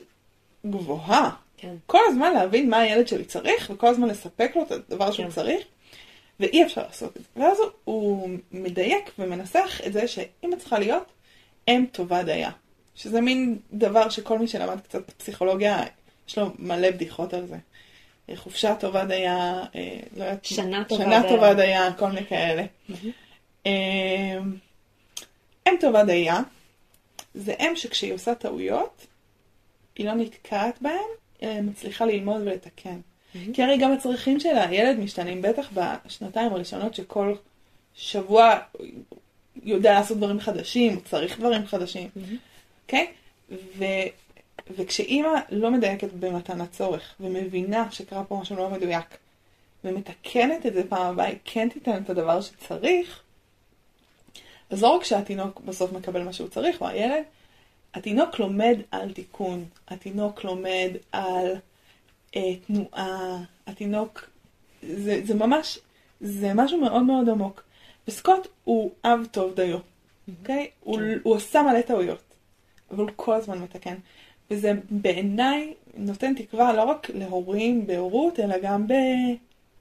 גבוהה. 0.67 1.31
כן. 1.57 1.75
כל 1.87 1.99
הזמן 2.09 2.33
להבין 2.33 2.71
מה 2.71 2.79
הילד 2.79 3.09
שלי 3.09 3.25
צריך, 3.25 3.71
וכל 3.75 3.87
הזמן 3.87 4.09
לספק 4.09 4.53
לו 4.57 4.63
את 4.63 4.73
הדבר 4.73 5.11
שהוא 5.11 5.27
כן. 5.27 5.33
צריך, 5.33 5.61
ואי 6.41 6.65
אפשר 6.65 6.83
לעשות 6.83 7.17
את 7.17 7.23
זה. 7.23 7.43
ואז 7.43 7.59
הוא- 7.61 7.71
הוא 7.85 8.29
מדייק 8.53 9.11
ומנסח 9.19 9.81
את 9.87 9.93
זה 9.93 10.09
שאמא 10.09 10.57
צריכה 10.59 10.79
להיות 10.79 11.05
אם 11.69 11.85
טובה 11.93 12.23
דייה. 12.23 12.51
שזה 12.95 13.21
מין 13.21 13.59
דבר 13.73 14.09
שכל 14.09 14.39
מי 14.39 14.49
שלמד 14.49 14.81
קצת 14.81 15.11
פסיכולוגיה, 15.11 15.83
יש 16.29 16.39
לו 16.39 16.51
מלא 16.59 16.91
בדיחות 16.91 17.35
על 17.35 17.47
זה. 17.47 17.57
חופשה 18.35 18.75
טובה 18.75 19.05
דייה, 19.05 19.63
אה, 19.75 20.01
לא 20.17 20.25
יודעת, 20.25 20.45
שנה 20.45 20.85
טובה 20.85 21.05
שנה 21.05 21.21
דייה. 21.21 21.35
טובה 21.35 21.55
דייה, 21.55 21.93
כל 21.93 22.07
מיני 22.07 22.27
כאלה. 22.27 22.65
אה, 23.67 24.39
אם 25.69 25.75
טובה 25.81 26.05
דייה, 26.05 26.41
זה 27.35 27.55
אם 27.61 27.73
שכשהיא 27.77 28.15
עושה 28.15 28.35
טעויות, 28.35 29.07
היא 29.97 30.07
לא 30.07 30.15
נתקעת 30.15 30.83
בהן, 30.83 30.95
אלא 31.43 31.51
היא 31.51 31.61
מצליחה 31.63 32.05
ללמוד 32.07 32.41
ולתקן. 32.41 33.01
כי 33.53 33.63
הרי 33.63 33.79
גם 33.79 33.93
הצרכים 33.93 34.41
של 34.41 34.59
הילד 34.59 34.99
משתנים, 34.99 35.43
בטח 35.43 35.71
בשנתיים 35.73 36.53
הראשונות 36.53 36.95
שכל 36.95 37.35
שבוע 37.95 38.59
יודע 39.63 39.93
לעשות 39.93 40.17
דברים 40.17 40.41
חדשים, 40.41 40.95
הוא 40.95 41.03
צריך 41.05 41.39
דברים 41.39 41.67
חדשים, 41.67 42.09
אוקיי? 42.85 43.07
ו... 43.51 43.85
וכשאימא 44.77 45.41
לא 45.51 45.71
מדייקת 45.71 46.13
במתן 46.13 46.61
הצורך, 46.61 47.15
ומבינה 47.21 47.91
שקרה 47.91 48.25
פה 48.25 48.39
משהו 48.41 48.57
לא 48.57 48.71
מדויק, 48.71 49.19
ומתקנת 49.85 50.67
את 50.67 50.75
זה 50.75 50.83
פעם 50.89 51.07
הבאה, 51.07 51.27
היא 51.27 51.39
כן 51.45 51.69
תיתן 51.69 52.03
את 52.03 52.11
הדבר 52.11 52.41
שצריך, 52.41 53.23
אז 54.71 54.83
לא 54.83 54.89
רק 54.89 55.05
שהתינוק 55.05 55.61
בסוף 55.61 55.93
מקבל 55.93 56.23
מה 56.23 56.33
שהוא 56.33 56.49
צריך, 56.49 56.81
או 56.81 56.89
הילד, 56.89 57.23
התינוק 57.95 58.39
לומד 58.39 58.77
על 58.91 59.13
תיקון, 59.13 59.65
התינוק 59.89 60.45
לומד 60.45 60.91
על 61.13 61.57
אה, 62.37 62.57
תנועה, 62.67 63.39
התינוק, 63.67 64.31
זה, 64.83 65.21
זה 65.25 65.35
ממש, 65.35 65.79
זה 66.21 66.55
משהו 66.55 66.81
מאוד 66.81 67.03
מאוד 67.03 67.29
עמוק. 67.29 67.63
וסקוט 68.09 68.49
הוא 68.65 68.91
אב 69.05 69.27
טוב 69.31 69.55
דיו, 69.55 69.79
אוקיי? 70.41 70.71
הוא, 70.81 71.01
הוא 71.23 71.35
עושה 71.35 71.63
מלא 71.63 71.81
טעויות, 71.81 72.23
אבל 72.91 73.03
הוא 73.03 73.11
כל 73.17 73.35
הזמן 73.35 73.59
מתקן. 73.59 73.95
וזה 74.51 74.73
בעיניי 74.91 75.75
נותן 75.97 76.35
תקווה 76.35 76.73
לא 76.73 76.83
רק 76.83 77.11
להורים 77.15 77.87
בהורות, 77.87 78.41
אלא 78.41 78.59
גם 78.63 78.87
ב, 78.87 78.93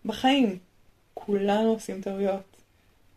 בחיים. 0.05 0.57
כולנו 1.13 1.69
עושים 1.69 2.01
טעויות. 2.01 2.49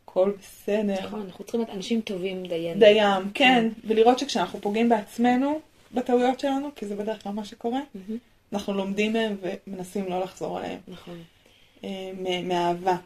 הכל 0.05 0.33
בסדר. 0.41 1.07
נכון, 1.07 1.21
אנחנו 1.21 1.45
צריכים 1.45 1.61
להיות 1.61 1.77
אנשים 1.77 2.01
טובים 2.01 2.47
דיינו. 2.47 2.81
דיים, 2.81 3.31
כן. 3.35 3.69
ולראות 3.85 4.19
שכשאנחנו 4.19 4.61
פוגעים 4.61 4.89
בעצמנו, 4.89 5.61
בטעויות 5.95 6.41
שלנו, 6.41 6.69
כי 6.77 6.87
זה 6.87 6.97
בדרך 6.97 7.23
כלל 7.23 7.33
מה 7.33 7.45
שקורה, 7.45 7.81
אנחנו 8.53 8.73
לומדים 8.73 9.13
מהם 9.13 9.37
ומנסים 9.43 10.05
לא 10.09 10.21
לחזור 10.21 10.59
עליהם. 10.59 10.79
נכון. 10.89 11.19
אה, 11.85 12.13
מאהבה. 12.45 12.97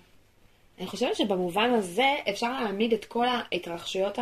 אני 0.78 0.86
חושבת 0.86 1.16
שבמובן 1.16 1.70
הזה 1.70 2.14
אפשר 2.28 2.52
להעמיד 2.52 2.92
את 2.92 3.04
כל 3.04 3.26
ההתרחשויות 3.28 4.18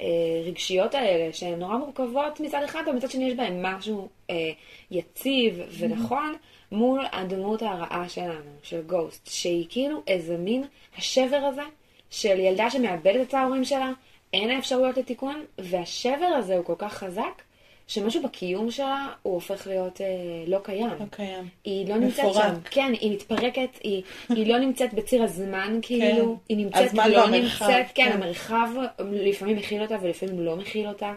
הרגשיות 0.00 0.94
האלה, 0.94 1.32
שהן 1.32 1.58
נורא 1.58 1.76
מורכבות 1.76 2.40
מצד 2.40 2.62
אחד, 2.64 2.82
ומצד 2.86 3.10
שני 3.10 3.24
יש 3.24 3.34
בהן 3.34 3.66
משהו 3.66 4.08
אה, 4.30 4.50
יציב 4.90 5.60
ונכון, 5.78 6.34
מול 6.72 7.04
הדמות 7.12 7.62
הרעה 7.62 8.08
שלנו, 8.08 8.50
של 8.62 8.82
גוסט, 8.82 9.26
שהיא 9.26 9.66
כאילו 9.68 10.02
איזה 10.06 10.36
מין 10.36 10.64
השבר 10.98 11.36
הזה 11.36 11.62
של 12.10 12.40
ילדה 12.40 12.70
שמאבדת 12.70 13.28
את 13.28 13.34
ההורים 13.34 13.64
שלה, 13.64 13.92
אין 14.32 14.48
לה 14.48 14.58
אפשרויות 14.58 14.96
לתיקון, 14.96 15.44
והשבר 15.58 16.34
הזה 16.38 16.56
הוא 16.56 16.64
כל 16.64 16.74
כך 16.78 16.92
חזק, 16.92 17.42
שמשהו 17.86 18.22
בקיום 18.22 18.70
שלה 18.70 19.08
הוא 19.22 19.34
הופך 19.34 19.66
להיות 19.66 20.00
אה, 20.00 20.06
לא 20.46 20.58
קיים. 20.62 20.88
לא 21.00 21.04
קיים. 21.10 21.48
היא 21.64 21.88
לא 21.88 21.96
נמצאת 21.96 22.24
מפורק. 22.24 22.44
שם. 22.44 22.54
כן, 22.70 22.92
היא 23.00 23.12
מתפרקת, 23.12 23.68
היא, 23.82 24.02
היא 24.28 24.46
לא 24.46 24.58
נמצאת 24.58 24.94
בציר 24.94 25.22
הזמן, 25.22 25.78
כאילו, 25.82 26.38
היא 26.48 26.56
נמצאת, 26.56 26.86
הזמן 26.86 27.10
לא 27.10 27.18
והמרחב, 27.18 27.64
נמצאת, 27.64 27.86
כן, 27.94 28.10
כן. 28.10 28.12
המרחב 28.12 28.68
לפעמים 28.98 29.56
מכיל 29.56 29.82
אותה 29.82 29.96
ולפעמים 30.02 30.40
לא 30.40 30.56
מכיל 30.56 30.88
אותה. 30.88 31.12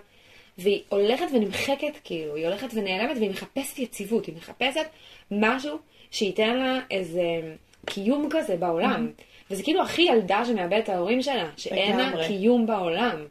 והיא 0.57 0.81
הולכת 0.89 1.25
ונמחקת, 1.33 1.97
כאילו, 2.03 2.35
היא 2.35 2.45
הולכת 2.47 2.67
ונעלמת 2.73 3.17
והיא 3.17 3.29
מחפשת 3.29 3.79
יציבות, 3.79 4.25
היא 4.25 4.35
מחפשת 4.35 4.85
משהו 5.31 5.77
שייתן 6.11 6.57
לה 6.57 6.79
איזה 6.91 7.23
קיום 7.85 8.27
כזה 8.31 8.55
בעולם. 8.55 9.09
וזה 9.51 9.63
כאילו 9.63 9.81
הכי 9.81 10.01
ילדה 10.01 10.45
שמאבדת 10.45 10.83
את 10.83 10.89
ההורים 10.89 11.21
שלה, 11.21 11.49
שאין 11.57 11.97
לה. 11.97 12.27
קיום 12.27 12.65
בעולם. 12.65 13.25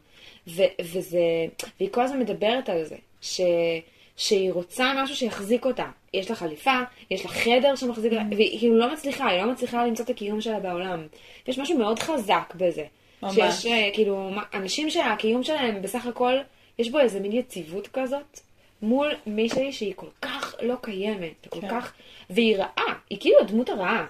ו- 0.47 0.63
וזה, 0.81 1.19
והיא 1.79 1.89
כל 1.91 2.01
הזמן 2.01 2.19
מדברת 2.19 2.69
על 2.69 2.83
זה, 2.83 2.95
ש- 3.21 3.41
שהיא 4.17 4.51
רוצה 4.51 4.93
משהו 5.03 5.15
שיחזיק 5.15 5.65
אותה. 5.65 5.85
יש 6.13 6.29
לה 6.29 6.35
חליפה, 6.35 6.79
יש 7.11 7.25
לה 7.25 7.31
חדר 7.31 7.75
שמחזיק 7.75 8.11
אותה, 8.13 8.23
והיא 8.35 8.59
כאילו 8.59 8.77
לא 8.77 8.93
מצליחה, 8.93 9.27
היא 9.29 9.41
לא 9.43 9.51
מצליחה 9.51 9.85
למצוא 9.85 10.05
את 10.05 10.09
הקיום 10.09 10.41
שלה 10.41 10.59
בעולם. 10.59 11.07
יש 11.47 11.59
משהו 11.59 11.77
מאוד 11.77 11.99
חזק 11.99 12.53
בזה. 12.55 12.83
ממש. 13.23 13.35
שיש 13.35 13.65
אה, 13.65 13.89
כאילו, 13.93 14.29
אנשים 14.53 14.89
שהקיום 14.89 15.43
שלהם 15.43 15.81
בסך 15.81 16.05
הכל, 16.05 16.33
יש 16.79 16.89
בו 16.89 16.99
איזה 16.99 17.19
מין 17.19 17.31
יציבות 17.31 17.87
כזאת, 17.87 18.39
מול 18.81 19.11
מישהי 19.27 19.71
שהיא 19.71 19.93
כל 19.95 20.07
כך 20.21 20.55
לא 20.61 20.75
קיימת, 20.81 21.47
כל 21.49 21.61
כן. 21.61 21.69
כך, 21.69 21.93
והיא 22.29 22.57
רעה, 22.57 22.93
היא 23.09 23.17
כאילו 23.19 23.35
הדמות 23.39 23.69
הרעה. 23.69 24.05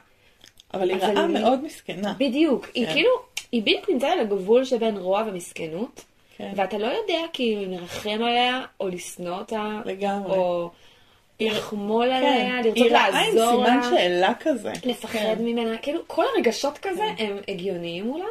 אבל 0.73 0.89
היא 0.89 0.97
רעה 0.97 1.25
היא- 1.25 1.33
מאוד 1.39 1.63
מסכנה. 1.63 2.13
בדיוק, 2.17 2.67
היא 2.73 2.85
כן. 2.85 2.93
כאילו, 2.93 3.09
היא 3.51 3.61
בדיוק 3.61 3.89
נמצאת 3.89 4.09
על 4.11 4.19
הגבול 4.19 4.65
שבין 4.65 4.97
רוע 4.97 5.23
ומסכנות, 5.27 6.05
כן. 6.37 6.51
ואתה 6.55 6.77
לא 6.77 6.87
יודע 6.87 7.19
כאילו 7.33 7.63
אם 7.63 7.71
לרחם 7.71 8.09
עליה, 8.23 8.61
או 8.79 8.87
לשנוא 8.87 9.37
אותה, 9.37 9.81
לגמרי. 9.85 10.31
או 10.37 10.69
לחמול 11.39 12.07
כן. 12.09 12.15
עליה, 12.15 12.61
לרצות 12.61 12.75
היא 12.75 12.91
רעה 12.91 13.07
עם 13.07 13.35
לעזור 13.35 13.65
סימן 13.65 13.77
לה, 13.77 13.89
שאלה 13.89 14.33
כזה. 14.39 14.71
לפחד 14.85 15.19
כן. 15.19 15.43
ממנה, 15.43 15.77
כאילו 15.77 15.99
כל 16.07 16.23
הרגשות 16.35 16.77
כזה 16.77 17.03
הם 17.17 17.37
הגיוניים 17.47 18.05
מולה. 18.05 18.25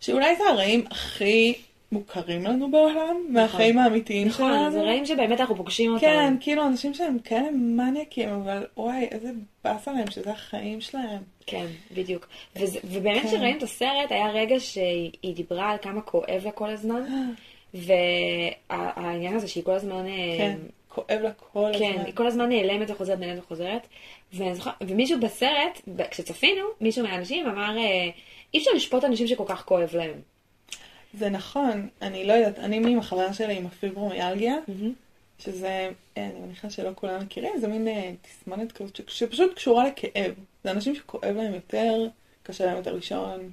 שאולי 0.00 0.36
זה 0.36 0.44
הרעים 0.48 0.84
הכי 0.90 1.54
מוכרים 1.92 2.44
לנו 2.44 2.70
בעולם, 2.70 3.26
מהחיים 3.28 3.78
האמיתיים 3.78 4.28
נכון, 4.28 4.52
שלנו. 4.52 4.70
זה 4.70 4.82
רעים 4.82 5.06
שבאמת 5.06 5.40
אנחנו 5.40 5.56
פוגשים 5.56 5.92
אותם. 5.92 6.00
כן, 6.00 6.34
כאילו 6.40 6.66
אנשים 6.66 6.94
שהם 6.94 7.18
כאלה 7.18 7.50
מניאקים, 7.52 8.28
אבל 8.28 8.66
וואי, 8.76 9.08
איזה 9.10 9.30
באסה 9.64 9.92
להם 9.92 10.10
שזה 10.10 10.30
החיים 10.30 10.80
שלהם. 10.80 11.35
כן, 11.46 11.66
בדיוק. 11.92 12.26
וזה, 12.56 12.78
ובאמת 12.84 13.22
כן. 13.22 13.28
כשראינו 13.28 13.58
את 13.58 13.62
הסרט, 13.62 14.10
היה 14.10 14.30
רגע 14.30 14.60
שהיא 14.60 15.10
היא 15.22 15.34
דיברה 15.34 15.70
על 15.70 15.78
כמה 15.82 16.00
כואב 16.00 16.42
לה 16.44 16.50
כל 16.50 16.70
הזמן, 16.70 17.02
והעניין 18.68 19.36
הזה 19.36 19.48
שהיא 19.48 19.64
כל 19.64 19.72
הזמן... 19.72 20.06
אה, 20.06 20.34
כן, 20.38 20.58
כואב 20.88 21.20
לה 21.22 21.32
כל 21.32 21.70
כן, 21.78 21.90
הזמן. 21.90 22.04
היא 22.04 22.14
כל 22.14 22.26
הזמן 22.26 22.48
נעלמת 22.48 22.90
וחוזרת, 22.90 23.18
נעלמת 23.18 23.38
וחוזרת. 23.38 23.86
ואני 24.32 24.54
זוכר, 24.54 24.70
ומישהו 24.80 25.20
בסרט, 25.20 25.80
כשצפינו, 26.10 26.62
מישהו 26.80 27.04
מהאנשים 27.04 27.46
אמר, 27.46 27.78
אה, 27.78 28.10
אי 28.54 28.58
אפשר 28.58 28.70
לשפוט 28.76 29.04
אנשים 29.04 29.26
שכל 29.26 29.44
כך 29.46 29.64
כואב 29.64 29.90
להם. 29.96 30.20
זה 31.14 31.28
נכון, 31.28 31.88
אני 32.02 32.26
לא 32.26 32.32
יודעת, 32.32 32.58
אני 32.58 32.76
עם 32.76 32.98
החברה 32.98 33.32
שלי 33.32 33.56
עם 33.56 33.66
הפיברומיאלגיה, 33.66 34.54
שזה, 35.38 35.90
אה, 36.16 36.26
אני 36.26 36.40
מניחה 36.40 36.70
שלא 36.70 36.90
כולם 36.94 37.22
מכירים, 37.22 37.52
זה 37.60 37.68
מין 37.68 37.88
אה, 37.88 38.12
תסמונת 38.22 38.72
כזאת 38.72 39.00
שפשוט 39.08 39.54
קשורה 39.54 39.88
לכאב. 39.88 40.34
זה 40.64 40.70
אנשים 40.70 40.94
שכואב 40.94 41.36
להם 41.36 41.54
יותר, 41.54 42.08
קשה 42.42 42.66
להם 42.66 42.76
יותר 42.76 42.94
לישון, 42.94 43.50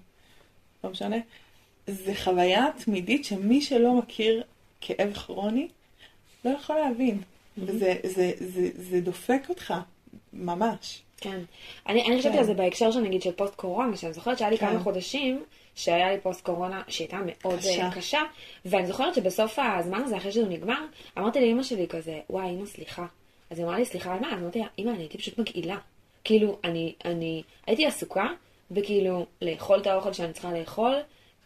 לא 0.84 0.90
משנה. 0.90 1.18
זה 1.88 2.14
חוויה 2.24 2.66
תמידית 2.84 3.26
שמי 3.26 3.62
שלא 3.62 3.94
מכיר 3.94 4.44
כאב 4.82 5.14
כרוני, 5.14 5.68
לא 6.46 6.50
יכול 6.50 6.76
להבין. 6.76 7.22
וזה 7.58 7.96
זה, 8.04 8.32
זה, 8.40 8.70
זה 8.76 9.02
דופק 9.02 9.42
אותך, 9.50 9.74
ממש. 10.34 11.02
כן. 11.24 11.40
אני, 11.88 12.08
אני 12.08 12.18
חשבתי 12.20 12.34
כן. 12.34 12.40
על 12.40 12.46
זה 12.46 12.54
בהקשר 12.54 12.92
של 12.92 13.00
נגיד 13.00 13.22
של 13.22 13.32
פוסט 13.32 13.56
קורונה, 13.56 13.98
שאני 13.98 14.14
זוכרת 14.14 14.38
שהיה 14.38 14.50
לי 14.52 14.58
כן. 14.58 14.70
כמה 14.70 14.80
חודשים 14.80 15.44
שהיה 15.76 16.12
לי 16.12 16.20
פוסט 16.22 16.46
קורונה 16.46 16.82
שהייתה 16.88 17.18
מאוד 17.26 17.60
קשה. 17.60 17.70
קשה. 17.70 17.90
קשה, 17.96 18.20
ואני 18.66 18.88
זוכרת 18.88 19.16
שבסוף 19.16 19.60
הזמן 19.80 20.02
הזה, 20.04 20.18
אחרי 20.18 20.32
שזה 20.32 20.46
נגמר, 20.50 20.80
אמרתי 21.18 21.40
לאמא 21.48 21.64
שלי 21.64 21.88
כזה, 21.88 22.20
וואי, 22.30 22.50
אמא, 22.50 22.66
סליחה. 22.66 23.06
אז 23.50 23.60
היא 23.60 23.66
אמרה 23.66 23.80
לי, 23.80 23.86
סליחה 23.86 24.14
על 24.14 24.20
מה? 24.20 24.34
אז 24.34 24.40
אמרתי 24.42 24.60
לה, 24.60 24.66
אמא, 24.80 24.90
אני 24.90 25.00
הייתי 25.00 25.18
פשוט 25.18 25.38
מגעילה. 25.38 25.78
כאילו, 26.24 26.58
אני, 26.64 26.94
אני 27.06 27.44
הייתי 27.68 27.86
עסוקה 27.86 28.28
בכאילו 28.72 29.26
לאכול 29.42 29.80
את 29.80 29.88
האוכל 29.88 30.14
שאני 30.14 30.34
צריכה 30.34 30.52
לאכול, 30.54 30.96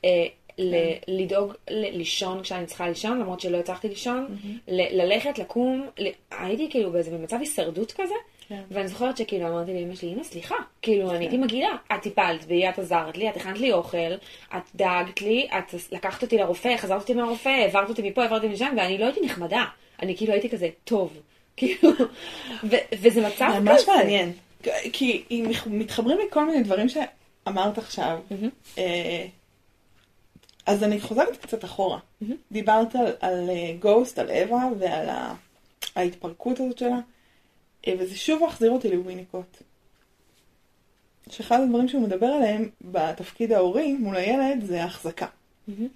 אה, 0.05 0.25
ל- 0.57 0.93
לדאוג 1.07 1.53
ל- 1.69 1.97
לישון 1.97 2.41
כשאני 2.43 2.65
צריכה 2.65 2.87
לישון, 2.89 3.19
למרות 3.19 3.39
שלא 3.39 3.57
הצלחתי 3.57 3.89
לישון, 3.89 4.37
ל- 4.67 5.01
ללכת, 5.01 5.39
לקום, 5.39 5.87
ל- 5.99 6.07
הייתי 6.31 6.67
כאילו 6.69 6.91
באיזה 6.91 7.11
במצב 7.11 7.37
הישרדות 7.39 7.91
כזה, 7.91 8.13
כן. 8.49 8.61
ואני 8.71 8.87
זוכרת 8.87 9.17
שכאילו 9.17 9.47
אמרתי 9.47 9.73
לאמא 9.73 9.95
שלי, 9.95 10.13
אמא, 10.13 10.23
סליחה, 10.23 10.55
כאילו, 10.81 11.11
אני 11.11 11.19
הייתי 11.19 11.37
מגעילה. 11.37 11.75
את 11.95 12.01
טיפלת 12.01 12.45
בי, 12.45 12.69
את 12.69 12.79
עזרת 12.79 13.17
לי, 13.17 13.29
את 13.29 13.35
הכנת 13.37 13.59
לי 13.59 13.73
אוכל, 13.73 14.13
את 14.57 14.61
דאגת 14.75 15.21
לי, 15.21 15.47
את 15.57 15.73
לקחת 15.91 16.23
אותי 16.23 16.37
לרופא, 16.37 16.77
חזרת 16.77 17.01
אותי 17.01 17.13
מהרופא, 17.13 17.49
העברת 17.49 17.89
אותי 17.89 18.09
מפה, 18.09 18.21
העברת 18.21 18.43
אותי 18.43 18.53
משם, 18.53 18.73
ואני 18.77 18.97
לא 18.97 19.05
הייתי 19.05 19.21
נחמדה. 19.21 19.65
אני 20.01 20.17
כאילו 20.17 20.33
הייתי 20.33 20.49
כזה, 20.49 20.69
טוב. 20.83 21.13
כאילו, 21.57 21.91
וזה 23.01 23.27
מצב 23.27 23.47
כזה. 23.49 23.59
ממש 23.59 23.87
מעניין. 23.87 24.31
כי 24.93 25.23
אם 25.31 25.51
מתחברים 25.65 26.17
לכל 26.27 26.45
מיני 26.45 26.63
דברים 26.63 26.87
שאמרת 26.89 27.77
עכשיו, 27.77 28.19
אה, 28.77 29.25
אז 30.65 30.83
אני 30.83 30.99
חוזרת 30.99 31.37
קצת 31.37 31.65
אחורה. 31.65 31.99
דיברת 32.51 32.95
על, 32.95 33.05
על 33.19 33.49
אה, 33.49 33.73
גוסט, 33.79 34.19
על 34.19 34.29
אווה 34.29 34.69
ועל 34.79 35.09
ההתפרקות 35.95 36.59
הזאת 36.59 36.77
שלה, 36.77 36.99
וזה 37.99 38.15
שוב 38.15 38.43
מחזיר 38.45 38.71
אותי 38.71 38.89
לוויניקוט. 38.91 39.57
שאחד 41.29 41.59
הדברים 41.61 41.87
שהוא 41.87 42.01
מדבר 42.01 42.25
עליהם 42.25 42.69
בתפקיד 42.81 43.51
ההורי 43.51 43.93
מול 43.93 44.15
הילד 44.15 44.65
זה 44.65 44.83
החזקה. 44.83 45.27
מהמם. 45.67 45.87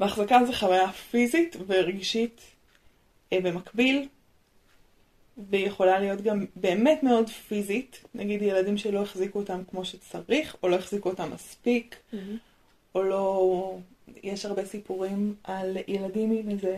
והחזקה 0.00 0.38
זה 0.46 0.52
חוויה 0.52 0.92
פיזית 0.92 1.56
ורגשית 1.66 2.40
אה, 3.32 3.40
במקביל, 3.40 4.08
והיא 5.50 5.66
יכולה 5.66 5.98
להיות 5.98 6.20
גם 6.20 6.46
באמת 6.56 7.02
מאוד 7.02 7.28
פיזית, 7.28 8.04
נגיד 8.14 8.42
ילדים 8.42 8.78
שלא 8.78 9.02
החזיקו 9.02 9.38
אותם 9.38 9.62
כמו 9.70 9.84
שצריך, 9.84 10.56
או 10.62 10.68
לא 10.68 10.76
החזיקו 10.76 11.08
אותם 11.08 11.30
מספיק, 11.34 11.96
מהמם. 12.12 12.36
או 12.94 13.02
לא... 13.02 13.78
יש 14.22 14.44
הרבה 14.44 14.64
סיפורים 14.64 15.34
על 15.44 15.76
ילדים 15.88 16.30
עם 16.30 16.48
איזה 16.48 16.76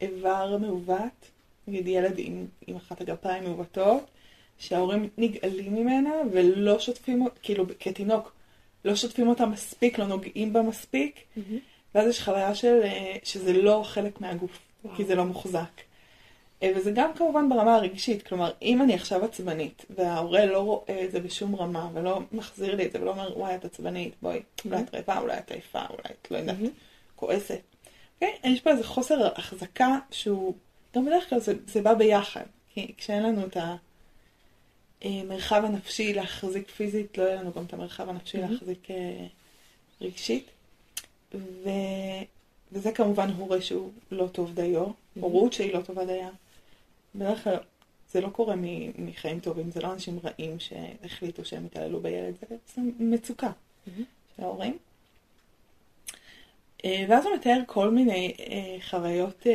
איבר 0.00 0.56
מעוות, 0.60 1.30
נגיד 1.70 1.86
ילד 1.86 2.14
עם, 2.16 2.46
עם 2.66 2.76
אחת 2.76 3.00
הגפיים 3.00 3.44
מעוותות, 3.44 4.10
שההורים 4.58 5.08
נגאלים 5.18 5.74
ממנה 5.74 6.10
ולא 6.32 6.78
שוטפים, 6.78 7.26
כאילו 7.42 7.64
כתינוק, 7.80 8.32
לא 8.84 8.94
שוטפים 8.94 9.28
אותה 9.28 9.46
מספיק, 9.46 9.98
לא 9.98 10.06
נוגעים 10.06 10.52
בה 10.52 10.62
מספיק, 10.62 11.20
מהמם. 11.36 11.58
ואז 11.94 12.08
יש 12.08 12.22
חוויה 12.22 12.54
של, 12.54 12.80
אה, 12.82 13.16
שזה 13.22 13.52
לא 13.52 13.82
חלק 13.84 14.20
מהגוף, 14.20 14.58
וואו. 14.84 14.96
כי 14.96 15.04
זה 15.04 15.14
לא 15.14 15.24
מוחזק. 15.24 15.80
אה, 16.62 16.72
וזה 16.76 16.90
גם 16.94 17.10
כמובן 17.14 17.48
ברמה 17.48 17.74
הרגשית, 17.74 18.22
כלומר, 18.22 18.52
אם 18.62 18.82
אני 18.82 18.94
עכשיו 18.94 19.24
עצבנית, 19.24 19.84
וההורה 19.90 20.46
לא 20.46 20.58
רואה 20.58 21.04
את 21.04 21.10
זה 21.12 21.20
בשום 21.20 21.56
רמה, 21.56 21.88
ולא 21.94 22.20
מחזיר 22.32 22.74
לי 22.74 22.86
את 22.86 22.92
זה, 22.92 23.00
ולא 23.02 23.10
אומר, 23.10 23.38
וואי, 23.38 23.54
את 23.54 23.64
עצבנית, 23.64 24.14
בואי, 24.22 24.42
אולי 24.64 24.80
את 24.80 24.94
רעבה, 24.94 25.18
אולי 25.18 25.38
את 25.38 25.50
עייפה, 25.50 25.82
אולי 25.90 26.14
את 26.22 26.30
לא 26.30 26.36
יודעת, 26.36 26.56
מהמם. 26.56 26.70
כועסת. 27.16 27.60
אוקיי? 28.14 28.38
יש 28.44 28.60
פה 28.60 28.70
איזה 28.70 28.84
חוסר 28.84 29.28
החזקה 29.36 29.98
שהוא, 30.10 30.54
גם 30.94 31.06
בדרך 31.06 31.28
כלל 31.28 31.40
זה, 31.40 31.54
זה 31.66 31.82
בא 31.82 31.94
ביחד, 31.94 32.44
כי 32.74 32.92
כשאין 32.96 33.22
לנו 33.22 33.46
את 33.46 33.56
המרחב 35.02 35.64
הנפשי 35.64 36.14
להחזיק 36.14 36.70
פיזית, 36.70 37.18
לא 37.18 37.22
יהיה 37.22 37.36
לנו 37.42 37.52
גם 37.52 37.64
את 37.64 37.72
המרחב 37.72 38.08
הנפשי 38.08 38.38
מהמם. 38.38 38.52
להחזיק 38.52 38.90
אה, 38.90 39.26
רגשית. 40.00 40.46
ו... 41.34 41.68
וזה 42.72 42.92
כמובן 42.92 43.30
הורה 43.30 43.60
שהוא 43.60 43.90
לא 44.10 44.26
טוב 44.26 44.54
דיו, 44.54 44.86
הורות 45.20 45.52
שהיא 45.52 45.74
לא 45.74 45.80
טובה 45.80 46.04
דייה. 46.04 46.30
בדרך 47.14 47.44
כלל 47.44 47.56
זה 48.12 48.20
לא 48.20 48.28
קורה 48.28 48.56
מ- 48.56 49.06
מחיים 49.06 49.40
טובים, 49.40 49.70
זה 49.70 49.80
לא 49.80 49.92
אנשים 49.92 50.18
רעים 50.24 50.56
שהחליטו 50.60 51.44
שהם 51.44 51.64
התעללו 51.66 52.00
בילד, 52.00 52.34
זה, 52.40 52.56
זה 52.74 52.82
מצוקה 52.98 53.50
מהמם. 53.86 54.04
של 54.36 54.42
ההורים. 54.42 54.78
אה, 56.84 57.04
ואז 57.08 57.24
הוא 57.24 57.34
מתאר 57.34 57.60
כל 57.66 57.90
מיני 57.90 58.34
אה, 58.40 58.76
חוויות, 58.90 59.46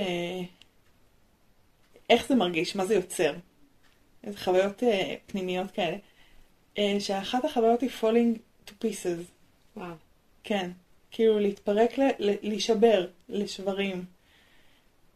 איך 2.10 2.28
זה 2.28 2.36
מרגיש, 2.36 2.76
מה 2.76 2.86
זה 2.86 2.96
יוצר. 2.96 3.34
איזה 4.24 4.38
חוויות 4.38 4.84
אה, 4.84 5.15
פנימיות 5.26 5.72
כאלה. 5.72 5.98
אה, 6.78 6.96
שאחת 7.00 7.46
החוויות 7.46 7.82
היא 7.82 7.89
falling 8.02 8.38
to 8.68 8.72
pieces. 8.84 9.24
וואו. 9.78 9.94
כן, 10.44 10.72
כאילו 11.12 11.39
להתפרק, 11.39 11.98
ל- 11.98 12.10
ל- 12.20 12.36
להישבר 12.41 13.08
לשברים. 13.30 14.06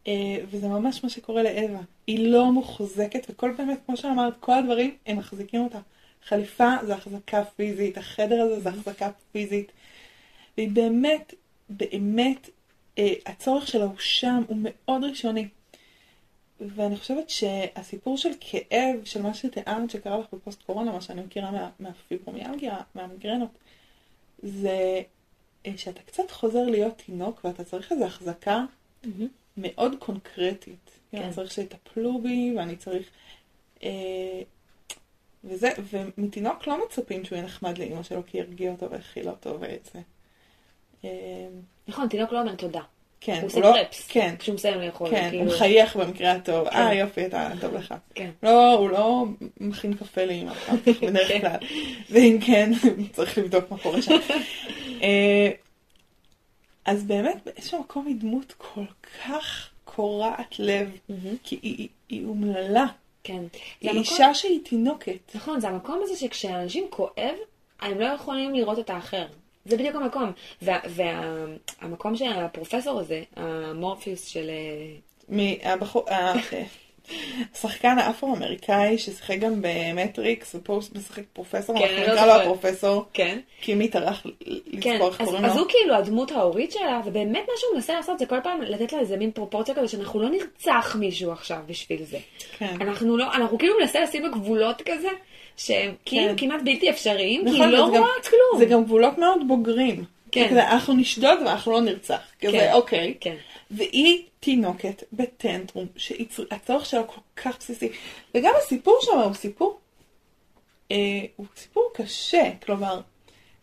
אה, 0.06 0.36
וזה 0.50 0.68
ממש 0.68 1.04
מה 1.04 1.10
שקורה 1.10 1.42
לאווה. 1.42 1.80
היא 2.06 2.28
לא 2.28 2.52
מוחזקת, 2.52 3.26
וכל 3.30 3.52
באמת, 3.58 3.78
כמו 3.86 3.96
שאמרת, 3.96 4.34
כל 4.40 4.52
הדברים, 4.52 4.96
הם 5.06 5.16
מחזיקים 5.16 5.64
אותה. 5.64 5.78
חליפה 6.24 6.70
זה 6.86 6.94
החזקה 6.94 7.44
פיזית, 7.44 7.98
החדר 7.98 8.40
הזה 8.40 8.60
זה 8.60 8.68
החזקה 8.68 9.10
פיזית. 9.32 9.72
והיא 10.56 10.70
באמת, 10.70 11.34
באמת, 11.68 12.50
אה, 12.98 13.12
הצורך 13.26 13.68
שלה 13.68 13.84
הוא 13.84 13.98
שם, 13.98 14.42
הוא 14.48 14.58
מאוד 14.60 15.04
ראשוני. 15.04 15.48
ואני 16.60 16.96
חושבת 16.96 17.30
שהסיפור 17.30 18.16
של 18.16 18.30
כאב, 18.40 19.04
של 19.04 19.22
מה 19.22 19.34
שתיארת 19.34 19.90
שקרה 19.90 20.18
לך 20.18 20.26
בפוסט 20.32 20.62
קורונה, 20.62 20.92
מה 20.92 21.00
שאני 21.00 21.20
מכירה 21.22 21.50
מה, 21.50 21.70
מהפיברומיאלגיה, 21.80 22.78
מהמיגרנות, 22.94 23.50
זה 24.42 25.02
אה, 25.66 25.72
שאתה 25.76 26.02
קצת 26.02 26.30
חוזר 26.30 26.62
להיות 26.62 26.98
תינוק 27.06 27.40
ואתה 27.44 27.64
צריך 27.64 27.92
איזו 27.92 28.04
החזקה 28.04 28.64
מהמם. 29.04 29.28
מאוד 29.56 29.94
קונקרטית. 29.98 30.90
כן. 31.10 31.22
אני 31.22 31.32
צריך 31.32 31.52
שיטפלו 31.52 32.18
בי 32.22 32.54
ואני 32.56 32.76
צריך... 32.76 33.10
אה, 33.82 34.42
וזה, 35.44 35.70
ומתינוק 35.90 36.66
לא 36.66 36.84
מצפים 36.84 37.24
שהוא 37.24 37.36
יהיה 37.36 37.46
נחמד 37.46 37.78
לאמא 37.78 38.02
שלו 38.02 38.22
כי 38.26 38.38
ירגיע 38.38 38.72
אותו 38.72 38.90
ויכיל 38.90 39.28
אותו 39.28 39.60
ואת 39.60 39.90
זה. 39.92 40.00
אה, 41.04 41.48
נכון, 41.88 42.08
תינוק 42.08 42.32
לא 42.32 42.40
אומר 42.40 42.54
תודה. 42.54 42.82
כן, 43.20 43.34
הוא 43.40 43.46
עושה 43.46 43.60
לא- 43.60 43.72
טרפס. 43.74 44.06
כן, 44.08 44.34
כשהוא 44.38 44.54
מסיים 44.54 44.80
לאכול. 44.80 45.10
כן, 45.10 45.28
כאילו- 45.30 45.44
הוא 45.44 45.52
מחייך 45.54 45.96
במקרה 45.96 46.32
הטוב, 46.32 46.70
כן. 46.70 46.76
אה 46.76 46.94
יופי, 46.94 47.26
אתה 47.26 47.50
טוב 47.60 47.74
לך. 47.74 47.94
כן. 48.14 48.30
לא, 48.42 48.72
הוא 48.74 48.90
לא 48.90 49.24
מכין 49.60 49.94
קפה 49.94 50.24
לאמא 50.24 50.50
אחר 50.52 50.72
כך, 50.86 51.02
בדרך 51.04 51.28
כן. 51.28 51.40
כלל. 51.40 51.56
ואם 52.10 52.38
כן, 52.46 52.70
צריך 53.12 53.38
לבדוק 53.38 53.70
מה 53.70 53.78
קורה 53.78 54.02
שם. 54.02 54.12
אה, 55.02 55.50
אז 56.84 57.04
באמת, 57.04 57.36
באיזשהו 57.46 57.80
מקום 57.80 58.06
היא 58.06 58.16
דמות 58.18 58.54
כל 58.58 58.84
כך 59.26 59.68
קורעת 59.84 60.58
לב. 60.58 60.90
כי 61.42 61.58
היא- 61.62 61.88
היא 62.08 62.26
אומללה. 62.26 62.86
כן. 63.24 63.42
היא 63.80 63.90
המקום- 63.90 64.02
אישה 64.02 64.34
שהיא 64.34 64.60
תינוקת. 64.64 65.34
נכון, 65.34 65.60
זה 65.60 65.68
המקום 65.68 66.00
הזה 66.02 66.16
שכשאנשים 66.16 66.84
כואב, 66.90 67.34
הם 67.80 68.00
לא 68.00 68.04
יכולים 68.06 68.54
לראות 68.54 68.78
את 68.78 68.90
האחר. 68.90 69.26
זה 69.70 69.76
בדיוק 69.76 69.96
המקום. 69.96 70.32
והמקום 70.62 72.16
של 72.16 72.32
הפרופסור 72.32 73.00
הזה, 73.00 73.22
המורפיוס 73.36 74.26
של... 74.26 74.50
אה, 74.50 74.96
מהבחור, 75.28 76.10
ה- 76.10 76.32
השחקן 77.54 77.98
האפרו-אמריקאי 77.98 78.98
ששיחק 78.98 79.38
גם 79.38 79.52
במטריקס, 79.60 80.54
ופה 80.54 80.72
הוא 80.72 80.82
משחק 80.94 81.22
פרופסור, 81.32 81.78
כן, 81.78 81.84
אנחנו 81.84 82.06
לא 82.06 82.12
נקרא 82.14 82.26
לו. 82.26 82.32
הפרופסור, 82.32 83.04
כן. 83.12 83.38
כי 83.60 83.74
מי 83.74 83.88
טרח 83.88 84.22
כן, 84.80 84.92
לזכור 84.92 85.08
איך 85.08 85.20
אז, 85.20 85.26
קוראים 85.26 85.44
אז 85.44 85.56
לו. 85.56 85.62
הוא 85.62 85.68
כאילו 85.70 85.94
הדמות 85.94 86.30
ההורית 86.32 86.72
שלה, 86.72 87.00
ובאמת 87.04 87.42
מה 87.48 87.54
שהוא 87.56 87.74
מנסה 87.74 87.94
לעשות 87.94 88.18
זה 88.18 88.26
כל 88.26 88.38
פעם 88.42 88.62
לתת 88.62 88.92
לה 88.92 88.98
איזה 89.00 89.16
מין 89.16 89.30
פרופורציה 89.30 89.74
כזה 89.74 89.88
שאנחנו 89.88 90.22
לא 90.22 90.28
נרצח 90.30 90.96
מישהו 91.00 91.32
עכשיו 91.32 91.58
בשביל 91.66 92.04
זה. 92.04 92.18
כן. 92.58 92.74
אנחנו 92.80 93.16
לא, 93.16 93.34
אנחנו 93.34 93.58
כאילו 93.58 93.74
מנסה 93.80 94.00
לשים 94.00 94.22
לו 94.22 94.30
גבולות 94.32 94.82
כזה, 94.82 95.08
שהם 95.56 95.94
כאילו 96.04 96.28
כן. 96.28 96.36
כמעט 96.36 96.60
בלתי 96.64 96.90
אפשריים, 96.90 97.44
כי 97.44 97.50
נכון, 97.50 97.68
היא 97.68 97.78
לא 97.78 97.84
רואה 97.84 98.08
כלום. 98.28 98.58
זה 98.58 98.64
גם 98.64 98.84
גבולות 98.84 99.18
מאוד 99.18 99.48
בוגרים. 99.48 100.04
כן. 100.32 100.42
זה 100.42 100.48
כזה, 100.48 100.70
אנחנו 100.70 100.94
נשדוד 100.94 101.38
ואנחנו 101.46 101.72
לא 101.72 101.80
נרצח. 101.80 102.20
כזה, 102.40 102.52
כן. 102.52 102.72
אוקיי. 102.72 103.14
כן. 103.20 103.34
והיא 103.70 104.22
תינוקת 104.40 105.02
בטנטרום, 105.12 105.86
שהצורך 105.96 106.86
שלה 106.86 107.02
כל 107.02 107.20
כך 107.36 107.58
בסיסי. 107.58 107.88
וגם 108.34 108.52
הסיפור 108.58 108.98
שלה 109.00 109.24
הוא 109.24 109.34
סיפור, 109.34 109.78
אה, 110.90 110.96
הוא 111.36 111.46
סיפור 111.56 111.90
קשה. 111.94 112.50
כלומר, 112.64 113.00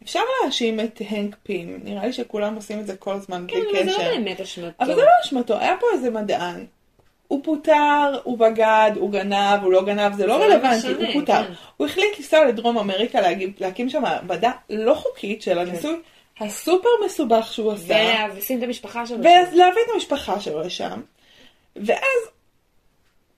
אפשר 0.04 0.20
להאשים 0.44 0.80
את 0.80 1.02
הנק 1.10 1.36
פים, 1.44 1.80
נראה 1.84 2.06
לי 2.06 2.14
שכולם 2.14 2.56
עושים 2.56 2.80
את 2.80 2.88
זה 2.88 2.98
כל 2.98 3.14
הזמן 3.14 3.46
כן, 3.48 3.60
בלי 3.60 3.82
אבל 3.82 3.90
זה 3.90 3.96
קשר. 3.96 4.10
לא 4.10 4.16
באמת 4.16 4.42
אשמתו. 4.42 4.70
אבל 4.80 4.96
זה 4.96 5.02
לא 5.02 5.12
אשמתו, 5.26 5.58
היה 5.60 5.76
פה 5.80 5.88
איזה 5.94 6.10
מדען. 6.10 6.66
הוא 7.28 7.44
פוטר, 7.44 8.20
הוא 8.24 8.38
בגד, 8.38 8.92
הוא 8.96 9.12
גנב, 9.12 9.64
הוא 9.64 9.72
לא 9.72 9.86
גנב, 9.86 10.14
זה 10.14 10.26
לא 10.26 10.40
לא 10.40 10.44
רלוונטי, 10.44 10.88
הוא 10.88 11.14
פוטר. 11.14 11.44
כן. 11.48 11.54
הוא 11.78 11.88
החליט 11.88 12.18
לנסוע 12.18 12.46
לדרום 12.46 12.78
אמריקה 12.78 13.20
להקים 13.60 13.90
שם 13.90 14.02
מעבדה 14.02 14.52
לא 14.70 14.94
חוקית 14.94 15.42
של 15.42 15.60
הניסוי 15.60 16.00
הסופר 16.40 16.90
מסובך 17.06 17.54
שהוא 17.54 17.72
עשה, 17.72 18.26
ולשים 18.34 18.58
את 18.58 18.64
המשפחה 18.64 19.06
שלו. 19.06 19.20
ולהביא 19.20 19.82
את 19.86 19.92
המשפחה 19.94 20.40
שלו 20.40 20.62
לשם. 20.62 21.02
ואז 21.76 22.30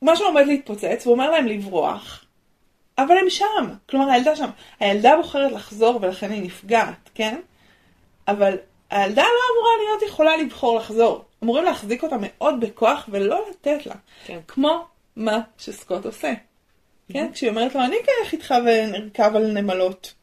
משהו 0.02 0.26
עומד 0.26 0.48
להתפוצץ, 0.48 1.02
והוא 1.04 1.14
אומר 1.14 1.32
להם 1.32 1.48
לברוח, 1.48 2.26
אבל 2.98 3.18
הם 3.18 3.30
שם, 3.30 3.74
כלומר 3.90 4.10
הילדה 4.10 4.36
שם. 4.36 4.50
הילדה 4.80 5.18
בוחרת 5.18 5.52
לחזור 5.52 6.00
ולכן 6.02 6.32
היא 6.32 6.42
נפגעת, 6.44 7.10
כן? 7.16 7.40
אבל 8.28 8.58
הילדה 8.90 9.22
לא 9.22 9.54
אמורה 9.54 9.72
להיות 9.86 10.12
יכולה 10.12 10.38
לבחור 10.38 10.78
לחזור. 10.78 11.26
אמורים 11.44 11.64
להחזיק 11.64 12.04
אותה 12.04 12.16
מאוד 12.20 12.60
בכוח 12.60 13.10
ולא 13.12 13.46
לתת 13.50 13.86
לה. 13.86 13.96
כן. 14.26 14.40
כמו 14.48 14.86
מה 15.16 15.40
שסקוט 15.58 16.06
עושה. 16.06 16.34
כן? 17.14 17.32
כשהיא 17.34 17.50
אומרת 17.50 17.76
לו, 17.76 17.82
אני 17.82 17.96
אקח 17.96 18.34
איתך 18.34 18.54
ונרכב 18.66 19.32
על 19.36 19.52
נמלות. 19.52 20.14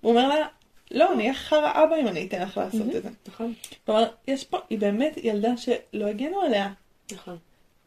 הוא 0.00 0.10
אומר 0.10 0.28
לה, 0.28 0.46
לא, 0.90 1.12
אני 1.12 1.22
אהיה 1.22 1.34
חרא 1.34 1.84
אבא 1.84 1.96
אם 1.96 2.08
אני 2.08 2.26
אתן 2.26 2.42
לך 2.42 2.56
לעשות 2.56 2.96
את 2.96 3.02
זה. 3.02 3.08
נכון, 3.28 3.54
כלומר, 3.86 4.08
יש 4.28 4.44
פה, 4.44 4.58
היא 4.70 4.78
באמת 4.78 5.16
ילדה 5.22 5.56
שלא 5.56 6.06
הגנו 6.06 6.40
עליה. 6.40 6.72
נכון. 7.12 7.36